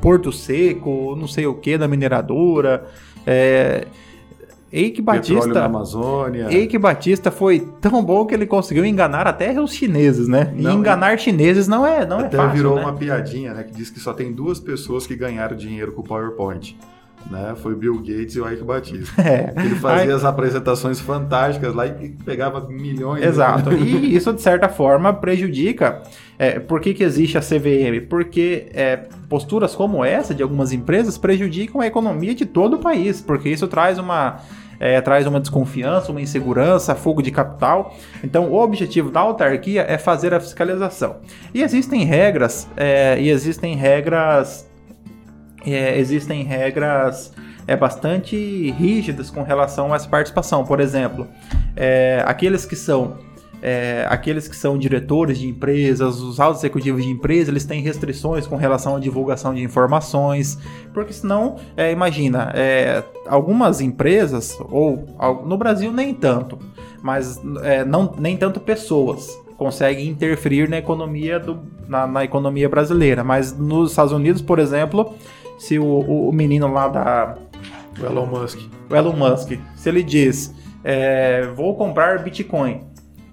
[0.00, 2.86] Porto Seco, não sei o que da mineradora,
[3.26, 3.86] é,
[4.72, 6.48] Eike Batista, Amazônia.
[6.50, 10.52] Eike Batista foi tão bom que ele conseguiu enganar até os chineses, né?
[10.56, 12.82] E não, enganar chineses não é, não é até é fácil, virou né?
[12.82, 13.64] uma piadinha, né?
[13.64, 16.74] Que diz que só tem duas pessoas que ganharam dinheiro com o PowerPoint.
[17.30, 17.54] Né?
[17.56, 19.22] Foi Bill Gates e o Ike Batista.
[19.22, 19.52] É.
[19.56, 20.10] Ele fazia Aí...
[20.10, 23.24] as apresentações fantásticas lá e pegava milhões.
[23.24, 23.70] Exato.
[23.70, 23.76] De...
[23.82, 26.02] e isso, de certa forma, prejudica.
[26.38, 28.06] É, por que, que existe a CVM?
[28.08, 28.96] Porque é,
[29.28, 33.68] posturas como essa de algumas empresas prejudicam a economia de todo o país, porque isso
[33.68, 34.40] traz uma
[34.82, 37.96] é, traz uma desconfiança, uma insegurança, fogo de capital.
[38.24, 41.18] Então, o objetivo da autarquia é fazer a fiscalização.
[41.54, 44.68] E existem regras, é, e existem regras,
[45.66, 47.32] é, existem regras
[47.66, 48.36] é bastante
[48.72, 50.64] rígidas com relação essa participação.
[50.64, 51.28] Por exemplo,
[51.76, 53.18] é, aqueles que são
[53.62, 58.44] é, aqueles que são diretores de empresas, os altos executivos de empresas, eles têm restrições
[58.44, 60.58] com relação à divulgação de informações,
[60.92, 65.06] porque senão, é, imagina, é, algumas empresas, ou
[65.46, 66.58] no Brasil nem tanto,
[67.00, 73.22] mas é, não, nem tanto pessoas conseguem interferir na economia, do, na, na, economia brasileira,
[73.22, 75.14] mas nos Estados Unidos, por exemplo,
[75.58, 75.84] se o,
[76.28, 77.36] o menino lá da...
[78.00, 78.58] O Elon Musk.
[78.90, 82.80] O Elon Musk, se ele diz, é, vou comprar Bitcoin,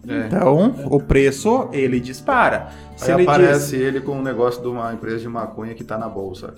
[0.08, 0.26] é.
[0.26, 2.70] Então, o preço, ele dispara.
[2.96, 3.86] Se Aí ele aparece diz...
[3.86, 6.54] ele com um negócio de uma empresa de maconha que está na bolsa.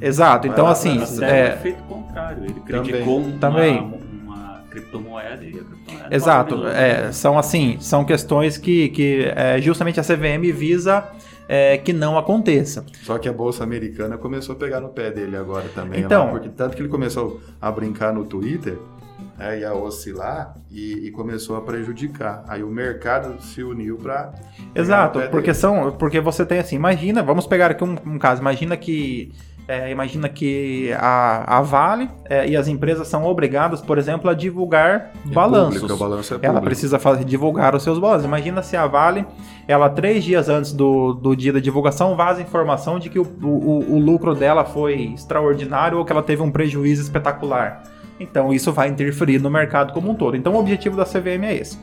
[0.00, 0.48] Exato.
[0.48, 1.24] Então, Mas, assim...
[1.24, 2.44] É, é efeito contrário.
[2.44, 3.78] Ele criticou uma, também.
[4.24, 6.14] uma criptomoeda e a criptomoeda...
[6.14, 6.66] Exato.
[6.66, 11.04] É, são, assim, são questões que, que é, justamente a CVM visa...
[11.48, 12.84] É, que não aconteça.
[13.02, 16.00] Só que a bolsa americana começou a pegar no pé dele agora também.
[16.00, 18.78] Então, lá, porque tanto que ele começou a brincar no Twitter
[19.38, 22.44] é, ia oscilar e, e, começou a prejudicar.
[22.46, 24.32] Aí o mercado se uniu para.
[24.74, 28.76] Exato, porque são, porque você tem assim, imagina, vamos pegar aqui um, um caso, imagina
[28.76, 29.32] que
[29.72, 34.34] é, imagina que a, a Vale é, e as empresas são obrigadas, por exemplo, a
[34.34, 35.80] divulgar é balanços.
[35.80, 38.26] Público, o balanço é ela precisa fazer, divulgar os seus balanços.
[38.26, 39.24] Imagina se a Vale,
[39.66, 43.94] ela três dias antes do, do dia da divulgação, vaza informação de que o, o,
[43.94, 47.82] o lucro dela foi extraordinário ou que ela teve um prejuízo espetacular.
[48.20, 50.36] Então isso vai interferir no mercado como um todo.
[50.36, 51.78] Então o objetivo da CVM é esse.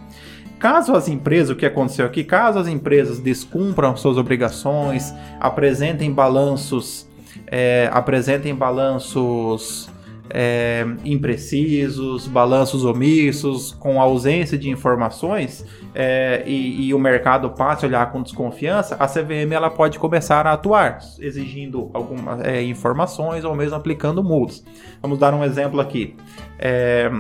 [0.60, 7.09] Caso as empresas, o que aconteceu aqui, caso as empresas descumpram suas obrigações, apresentem balanços,
[7.52, 9.90] é, apresentem balanços
[10.30, 17.88] é, imprecisos, balanços omissos, com ausência de informações é, e, e, o mercado passe a
[17.88, 23.56] olhar com desconfiança, a CVM ela pode começar a atuar, exigindo algumas é, informações ou
[23.56, 24.64] mesmo aplicando multas.
[25.02, 26.16] Vamos dar um exemplo aqui.
[26.60, 27.12] É,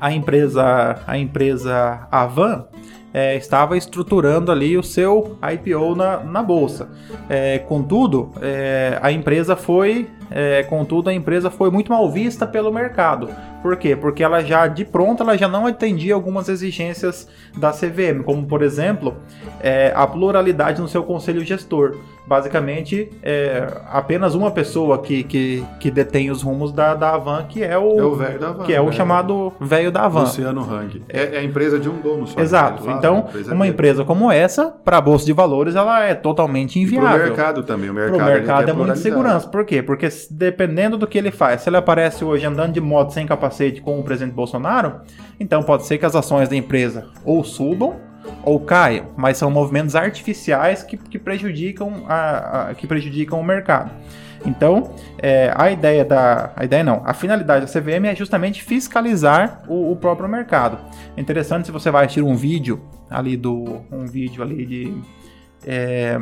[0.00, 2.66] a empresa, a empresa Avan
[3.12, 6.88] é, estava estruturando ali o seu IPO na, na bolsa.
[7.28, 12.72] É, contudo, é, a empresa foi, é, contudo, a empresa foi muito mal vista pelo
[12.72, 13.28] mercado.
[13.62, 13.94] Por quê?
[13.94, 18.60] Porque ela já de pronto ela já não atendia algumas exigências da CVM, como por
[18.60, 19.16] exemplo
[19.60, 21.96] é, a pluralidade no seu conselho gestor.
[22.24, 27.64] Basicamente, é apenas uma pessoa que, que, que detém os rumos da, da Avan, que
[27.64, 28.92] é o, é o velho da Avan, que é o né?
[28.92, 30.20] chamado velho da Avan.
[30.20, 31.02] Luciano Hang.
[31.08, 32.40] É, é, a empresa de um dono só.
[32.40, 32.84] Exato.
[32.84, 36.78] Fala, então, empresa uma empresa como essa, para a bolsa de valores, ela é totalmente
[36.78, 37.10] inviável.
[37.10, 37.90] Para o mercado também.
[37.90, 39.48] O mercado, mercado é muito segurança.
[39.48, 39.82] Por quê?
[39.82, 43.80] Porque dependendo do que ele faz, se ele aparece hoje andando de moto sem capacete
[43.80, 45.00] com o presidente Bolsonaro,
[45.38, 47.96] então pode ser que as ações da empresa ou subam
[48.44, 53.90] ou caiam, mas são movimentos artificiais que, que, prejudicam, a, a que prejudicam o mercado.
[54.44, 56.52] Então, é, a ideia da.
[56.56, 60.78] A ideia não, a finalidade da CVM é justamente fiscalizar o, o, próprio mercado.
[61.16, 63.82] É interessante se você vai assistir um vídeo ali do.
[63.90, 65.00] um vídeo ali de.
[65.64, 66.18] É,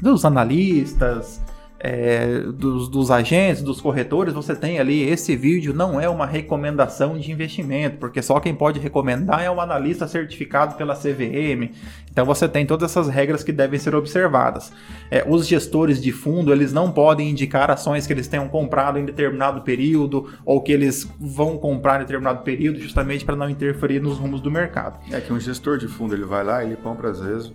[0.00, 1.42] dos analistas,
[1.82, 7.18] é, dos, dos, agentes, dos corretores, você tem ali, esse vídeo não é uma recomendação
[7.18, 11.72] de investimento, porque só quem pode recomendar é um analista certificado pela CVM.
[12.12, 14.70] Então você tem todas essas regras que devem ser observadas.
[15.10, 19.04] É, os gestores de fundo, eles não podem indicar ações que eles tenham comprado em
[19.06, 24.18] determinado período ou que eles vão comprar em determinado período, justamente para não interferir nos
[24.18, 25.00] rumos do mercado.
[25.10, 27.50] É que um gestor de fundo, ele vai lá, ele compra às vezes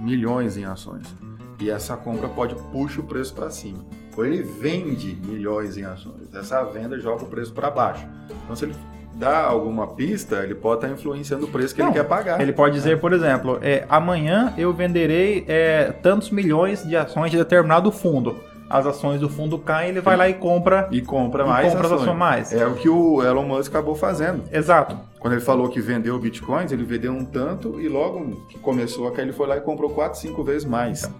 [0.00, 1.27] milhões em ações
[1.60, 3.84] e essa compra pode puxar o preço para cima.
[4.16, 8.06] Ou ele vende milhões em ações, essa venda joga o preço para baixo.
[8.44, 8.74] Então, se ele
[9.14, 12.40] dá alguma pista, ele pode estar influenciando o preço que Não, ele quer pagar.
[12.40, 17.36] Ele pode dizer, por exemplo, é, amanhã eu venderei é, tantos milhões de ações de
[17.36, 18.36] determinado fundo
[18.68, 21.94] as ações do fundo caem, ele vai lá e compra e compra mais e compra
[21.94, 22.16] ações.
[22.16, 22.52] mais.
[22.52, 24.44] É o que o Elon Musk acabou fazendo.
[24.52, 24.98] Exato.
[25.18, 29.12] Quando ele falou que vendeu bitcoins, ele vendeu um tanto e logo que começou a
[29.12, 31.10] cair, ele foi lá e comprou 4, 5 vezes mais.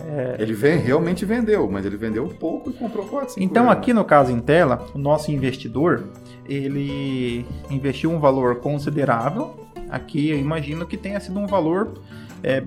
[0.00, 0.36] É...
[0.38, 3.92] Ele vem, realmente vendeu, mas ele vendeu pouco e comprou 4, 5 Então vezes aqui
[3.92, 6.04] no caso em tela, o nosso investidor,
[6.48, 9.56] ele investiu um valor considerável.
[9.90, 11.94] Aqui eu imagino que tenha sido um valor
[12.42, 12.62] é,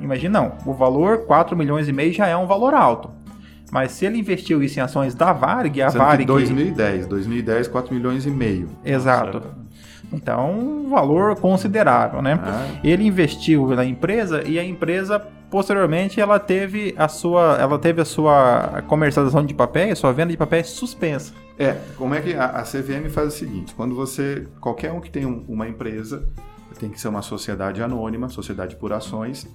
[0.00, 3.21] imagina não, o valor 4 milhões e meio já é um valor alto.
[3.72, 6.22] Mas se ele investiu isso em ações da Varg, a Varg...
[6.22, 8.68] Em 2010, 2010, 4 milhões e meio.
[8.84, 9.42] Exato.
[10.12, 12.38] Então, um valor considerável, né?
[12.42, 12.68] Ah.
[12.84, 15.18] Ele investiu na empresa e a empresa
[15.50, 20.36] posteriormente ela teve a sua ela teve a sua comercialização de papéis, sua venda de
[20.36, 21.32] papéis suspensa.
[21.58, 25.10] É, como é que a, a CVM faz o seguinte, quando você qualquer um que
[25.10, 26.26] tem um, uma empresa,
[26.78, 29.48] tem que ser uma sociedade anônima, sociedade por ações,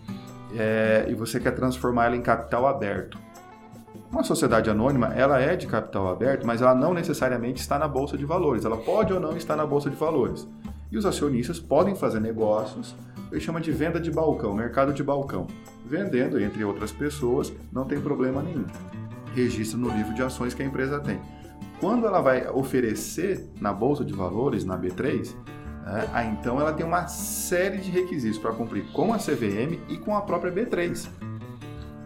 [0.57, 3.19] é, e você quer transformar ela em capital aberto.
[4.09, 8.17] Uma sociedade anônima, ela é de capital aberto, mas ela não necessariamente está na bolsa
[8.17, 8.63] de valores.
[8.63, 10.47] Ela pode ou não estar na bolsa de valores.
[10.89, 12.95] E os acionistas podem fazer negócios,
[13.29, 15.45] ele chama de venda de balcão, mercado de balcão.
[15.85, 18.65] Vendendo entre outras pessoas, não tem problema nenhum.
[19.35, 21.19] Registra no livro de ações que a empresa tem.
[21.81, 25.35] Quando ela vai oferecer na bolsa de valores, na B3,
[25.83, 29.97] né, aí então ela tem uma série de requisitos para cumprir com a CVM e
[29.97, 31.07] com a própria B3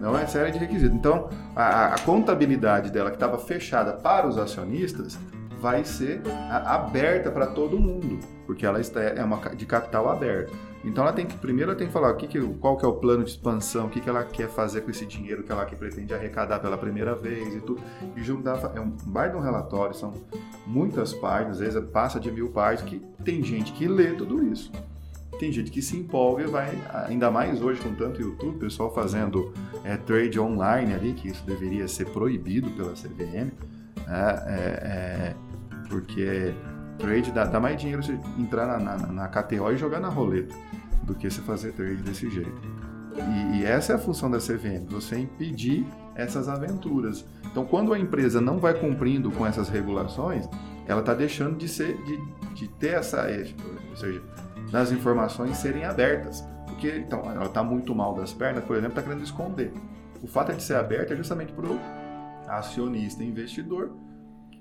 [0.02, 0.96] não é série de requisitos.
[0.96, 5.18] Então, a, a contabilidade dela, que estava fechada para os acionistas,
[5.60, 10.52] vai ser a, aberta para todo mundo, porque ela está, é uma de capital aberto.
[10.84, 12.88] Então, ela tem que primeiro ela tem que falar o que, que qual que é
[12.88, 15.64] o plano de expansão, o que, que ela quer fazer com esse dinheiro que ela
[15.64, 17.80] que pretende arrecadar pela primeira vez e tudo.
[18.18, 20.12] E juntar é um baita um relatório, são
[20.66, 24.72] muitas páginas, às vezes passa de mil páginas, que tem gente que lê tudo isso
[25.42, 26.70] tem gente que se empolga e vai,
[27.08, 29.52] ainda mais hoje com tanto YouTube, pessoal fazendo
[29.84, 33.52] é, trade online ali, que isso deveria ser proibido pela CVM,
[34.06, 34.44] né?
[34.46, 35.36] é, é,
[35.90, 36.54] porque
[37.00, 40.54] trade dá, dá, mais dinheiro você entrar na, na, na, KTO e jogar na roleta
[41.02, 42.62] do que você fazer trade desse jeito.
[43.16, 47.26] E, e essa é a função da CVM, você impedir essas aventuras.
[47.50, 50.48] Então, quando a empresa não vai cumprindo com essas regulações,
[50.86, 52.20] ela está deixando de ser, de,
[52.54, 53.26] de ter essa,
[53.90, 54.22] ou seja,
[54.72, 56.48] das informações serem abertas.
[56.66, 59.74] Porque então, ela está muito mal das pernas, por exemplo, está querendo esconder.
[60.24, 61.80] O fato de ser aberta é justamente para o
[62.48, 63.92] acionista investidor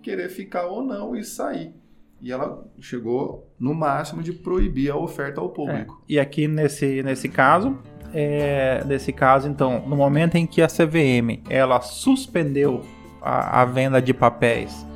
[0.03, 1.75] querer ficar ou não e sair.
[2.21, 6.03] E ela chegou no máximo de proibir a oferta ao público.
[6.03, 6.13] É.
[6.15, 7.79] E aqui nesse, nesse caso,
[8.13, 12.83] é, nesse caso, então, no momento em que a CVM ela suspendeu
[13.23, 14.87] a, a venda de papéis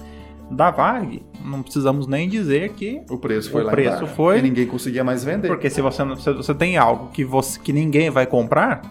[0.50, 4.38] da VAG, não precisamos nem dizer que o preço foi o lá preço embaixo, foi
[4.38, 5.48] e ninguém conseguia mais vender.
[5.48, 8.82] Porque se você, se você tem algo que, você, que ninguém vai comprar,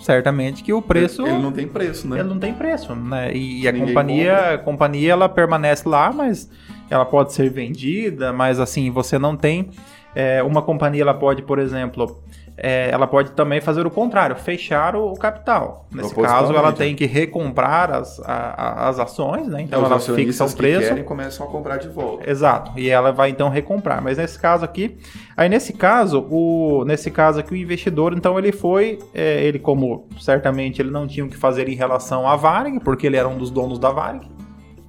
[0.00, 2.20] certamente que o preço ele, ele não tem preço, né?
[2.20, 3.32] Ele não tem preço, né?
[3.34, 6.50] E, e a companhia, a companhia ela permanece lá, mas
[6.90, 9.70] ela pode ser vendida, mas assim você não tem
[10.14, 12.20] é, uma companhia ela pode, por exemplo,
[12.60, 15.86] é, ela pode também fazer o contrário, fechar o, o capital.
[15.92, 19.62] Nesse caso, ela tem que recomprar as, a, as ações, né?
[19.62, 20.80] Então ela fixa o preço.
[20.80, 22.28] Que querem, começam a comprar de volta.
[22.28, 22.72] Exato.
[22.76, 24.02] E ela vai então recomprar.
[24.02, 24.98] Mas nesse caso aqui,
[25.36, 30.08] aí nesse caso, o nesse caso aqui o investidor, então ele foi, é, ele como
[30.20, 33.38] certamente ele não tinha o que fazer em relação à Varig, porque ele era um
[33.38, 34.28] dos donos da Varig.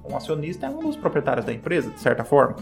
[0.04, 2.56] Um acionista é um dos proprietários da empresa, de certa forma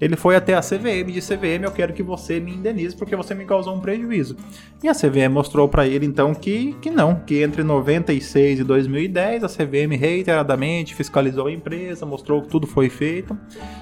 [0.00, 3.34] ele foi até a CVM de CVM, eu quero que você me indenize porque você
[3.34, 4.36] me causou um prejuízo.
[4.82, 9.44] E a CVM mostrou para ele então que, que não, que entre 96 e 2010
[9.44, 13.38] a CVM reiteradamente fiscalizou a empresa, mostrou que tudo foi feito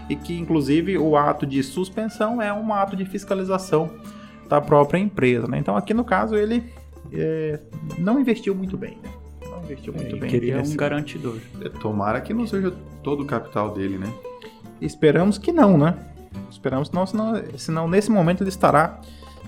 [0.08, 3.90] e que inclusive o ato de suspensão é um ato de fiscalização
[4.48, 5.46] da própria empresa.
[5.48, 5.58] Né?
[5.58, 6.62] Então aqui no caso ele
[7.12, 7.58] é,
[7.98, 8.98] não investiu muito bem.
[9.02, 9.10] Né?
[9.50, 10.30] Não investiu muito é, bem.
[10.30, 11.38] Queria um garantidor.
[11.60, 14.12] É, tomara que não seja todo o capital dele, né?
[14.84, 15.94] Esperamos que não, né?
[16.50, 19.00] Esperamos que não, senão, senão nesse momento ele estará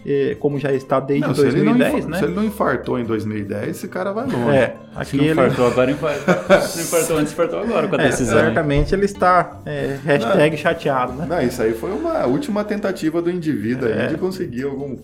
[0.07, 2.19] eh, como já está desde Não, se, ele não, 2010, infa- né?
[2.19, 4.51] se ele não infartou em 2010, esse cara vai longe.
[4.57, 5.33] É, Se aqui não ele...
[5.33, 6.61] infartou agora, infartou.
[6.63, 8.39] Se não infartou antes, infartou agora com a É, decisão.
[8.39, 11.27] certamente ele está é, hashtag chateado, né?
[11.27, 14.03] Não, isso aí foi uma última tentativa do indivíduo É.
[14.03, 14.97] aí de conseguir algum.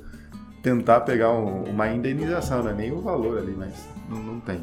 [0.63, 3.73] tentar pegar um- uma indenização, não é nem o valor ali, mas
[4.11, 4.61] não, não tem.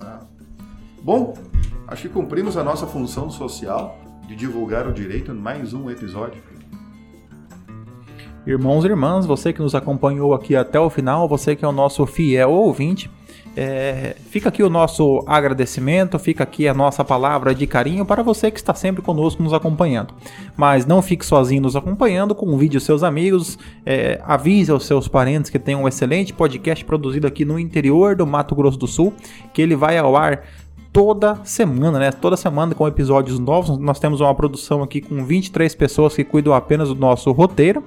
[0.00, 0.20] Ah.
[1.02, 1.34] Bom,
[1.86, 3.98] acho que cumprimos a nossa função social
[4.32, 6.42] de divulgar o direito mais um episódio.
[8.46, 11.72] Irmãos e irmãs, você que nos acompanhou aqui até o final, você que é o
[11.72, 13.10] nosso fiel ouvinte,
[13.54, 18.50] é, fica aqui o nosso agradecimento, fica aqui a nossa palavra de carinho para você
[18.50, 20.14] que está sempre conosco nos acompanhando.
[20.56, 25.50] Mas não fique sozinho nos acompanhando, convide os seus amigos, é, avise aos seus parentes
[25.50, 29.12] que tem um excelente podcast produzido aqui no interior do Mato Grosso do Sul,
[29.52, 30.42] que ele vai ao ar
[30.92, 32.12] toda semana, né?
[32.12, 33.78] Toda semana com episódios novos.
[33.78, 37.82] Nós temos uma produção aqui com 23 pessoas que cuidam apenas do nosso roteiro.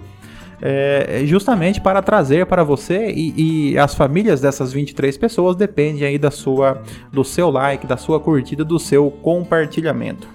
[0.62, 6.18] É, justamente para trazer para você e, e as famílias dessas 23 pessoas dependem aí
[6.18, 6.82] da sua,
[7.12, 10.35] do seu like, da sua curtida, do seu compartilhamento.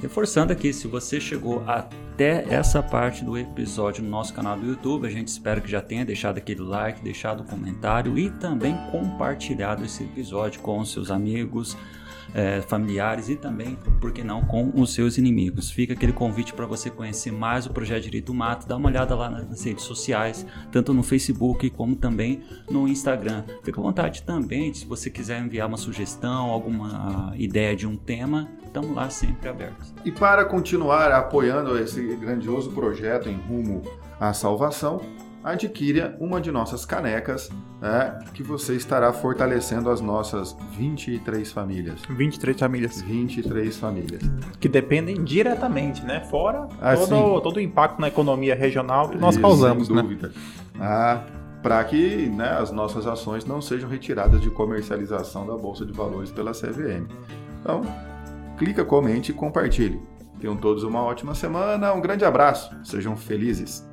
[0.00, 5.08] Reforçando aqui, se você chegou até essa parte do episódio no nosso canal do YouTube,
[5.08, 9.84] a gente espera que já tenha deixado aquele like, deixado o comentário e também compartilhado
[9.84, 11.76] esse episódio com seus amigos,
[12.34, 15.70] eh, familiares e também, por que não, com os seus inimigos.
[15.70, 19.30] Fica aquele convite para você conhecer mais o Projeto Direito Mato, dá uma olhada lá
[19.30, 23.44] nas redes sociais, tanto no Facebook como também no Instagram.
[23.62, 28.48] Fica à vontade também, se você quiser enviar uma sugestão, alguma ideia de um tema,
[28.64, 29.94] estamos lá sempre abertos.
[30.04, 33.82] E para continuar apoiando esse grandioso projeto em rumo
[34.20, 35.00] à salvação,
[35.50, 37.48] adquira uma de nossas canecas,
[37.80, 42.00] né, que você estará fortalecendo as nossas 23 famílias.
[42.08, 44.22] 23 famílias 23 famílias.
[44.60, 46.20] que dependem diretamente, né?
[46.30, 50.02] Fora Ah, todo, todo o impacto na economia regional que nós Isso, causamos, sem né?
[50.02, 50.32] dúvida.
[50.80, 51.22] Ah,
[51.62, 56.30] para que né, as nossas ações não sejam retiradas de comercialização da Bolsa de Valores
[56.30, 57.06] pela CVM.
[57.60, 57.82] Então,
[58.56, 60.00] clica, comente e compartilhe.
[60.40, 63.84] Tenham todos uma ótima semana, um grande abraço, sejam felizes.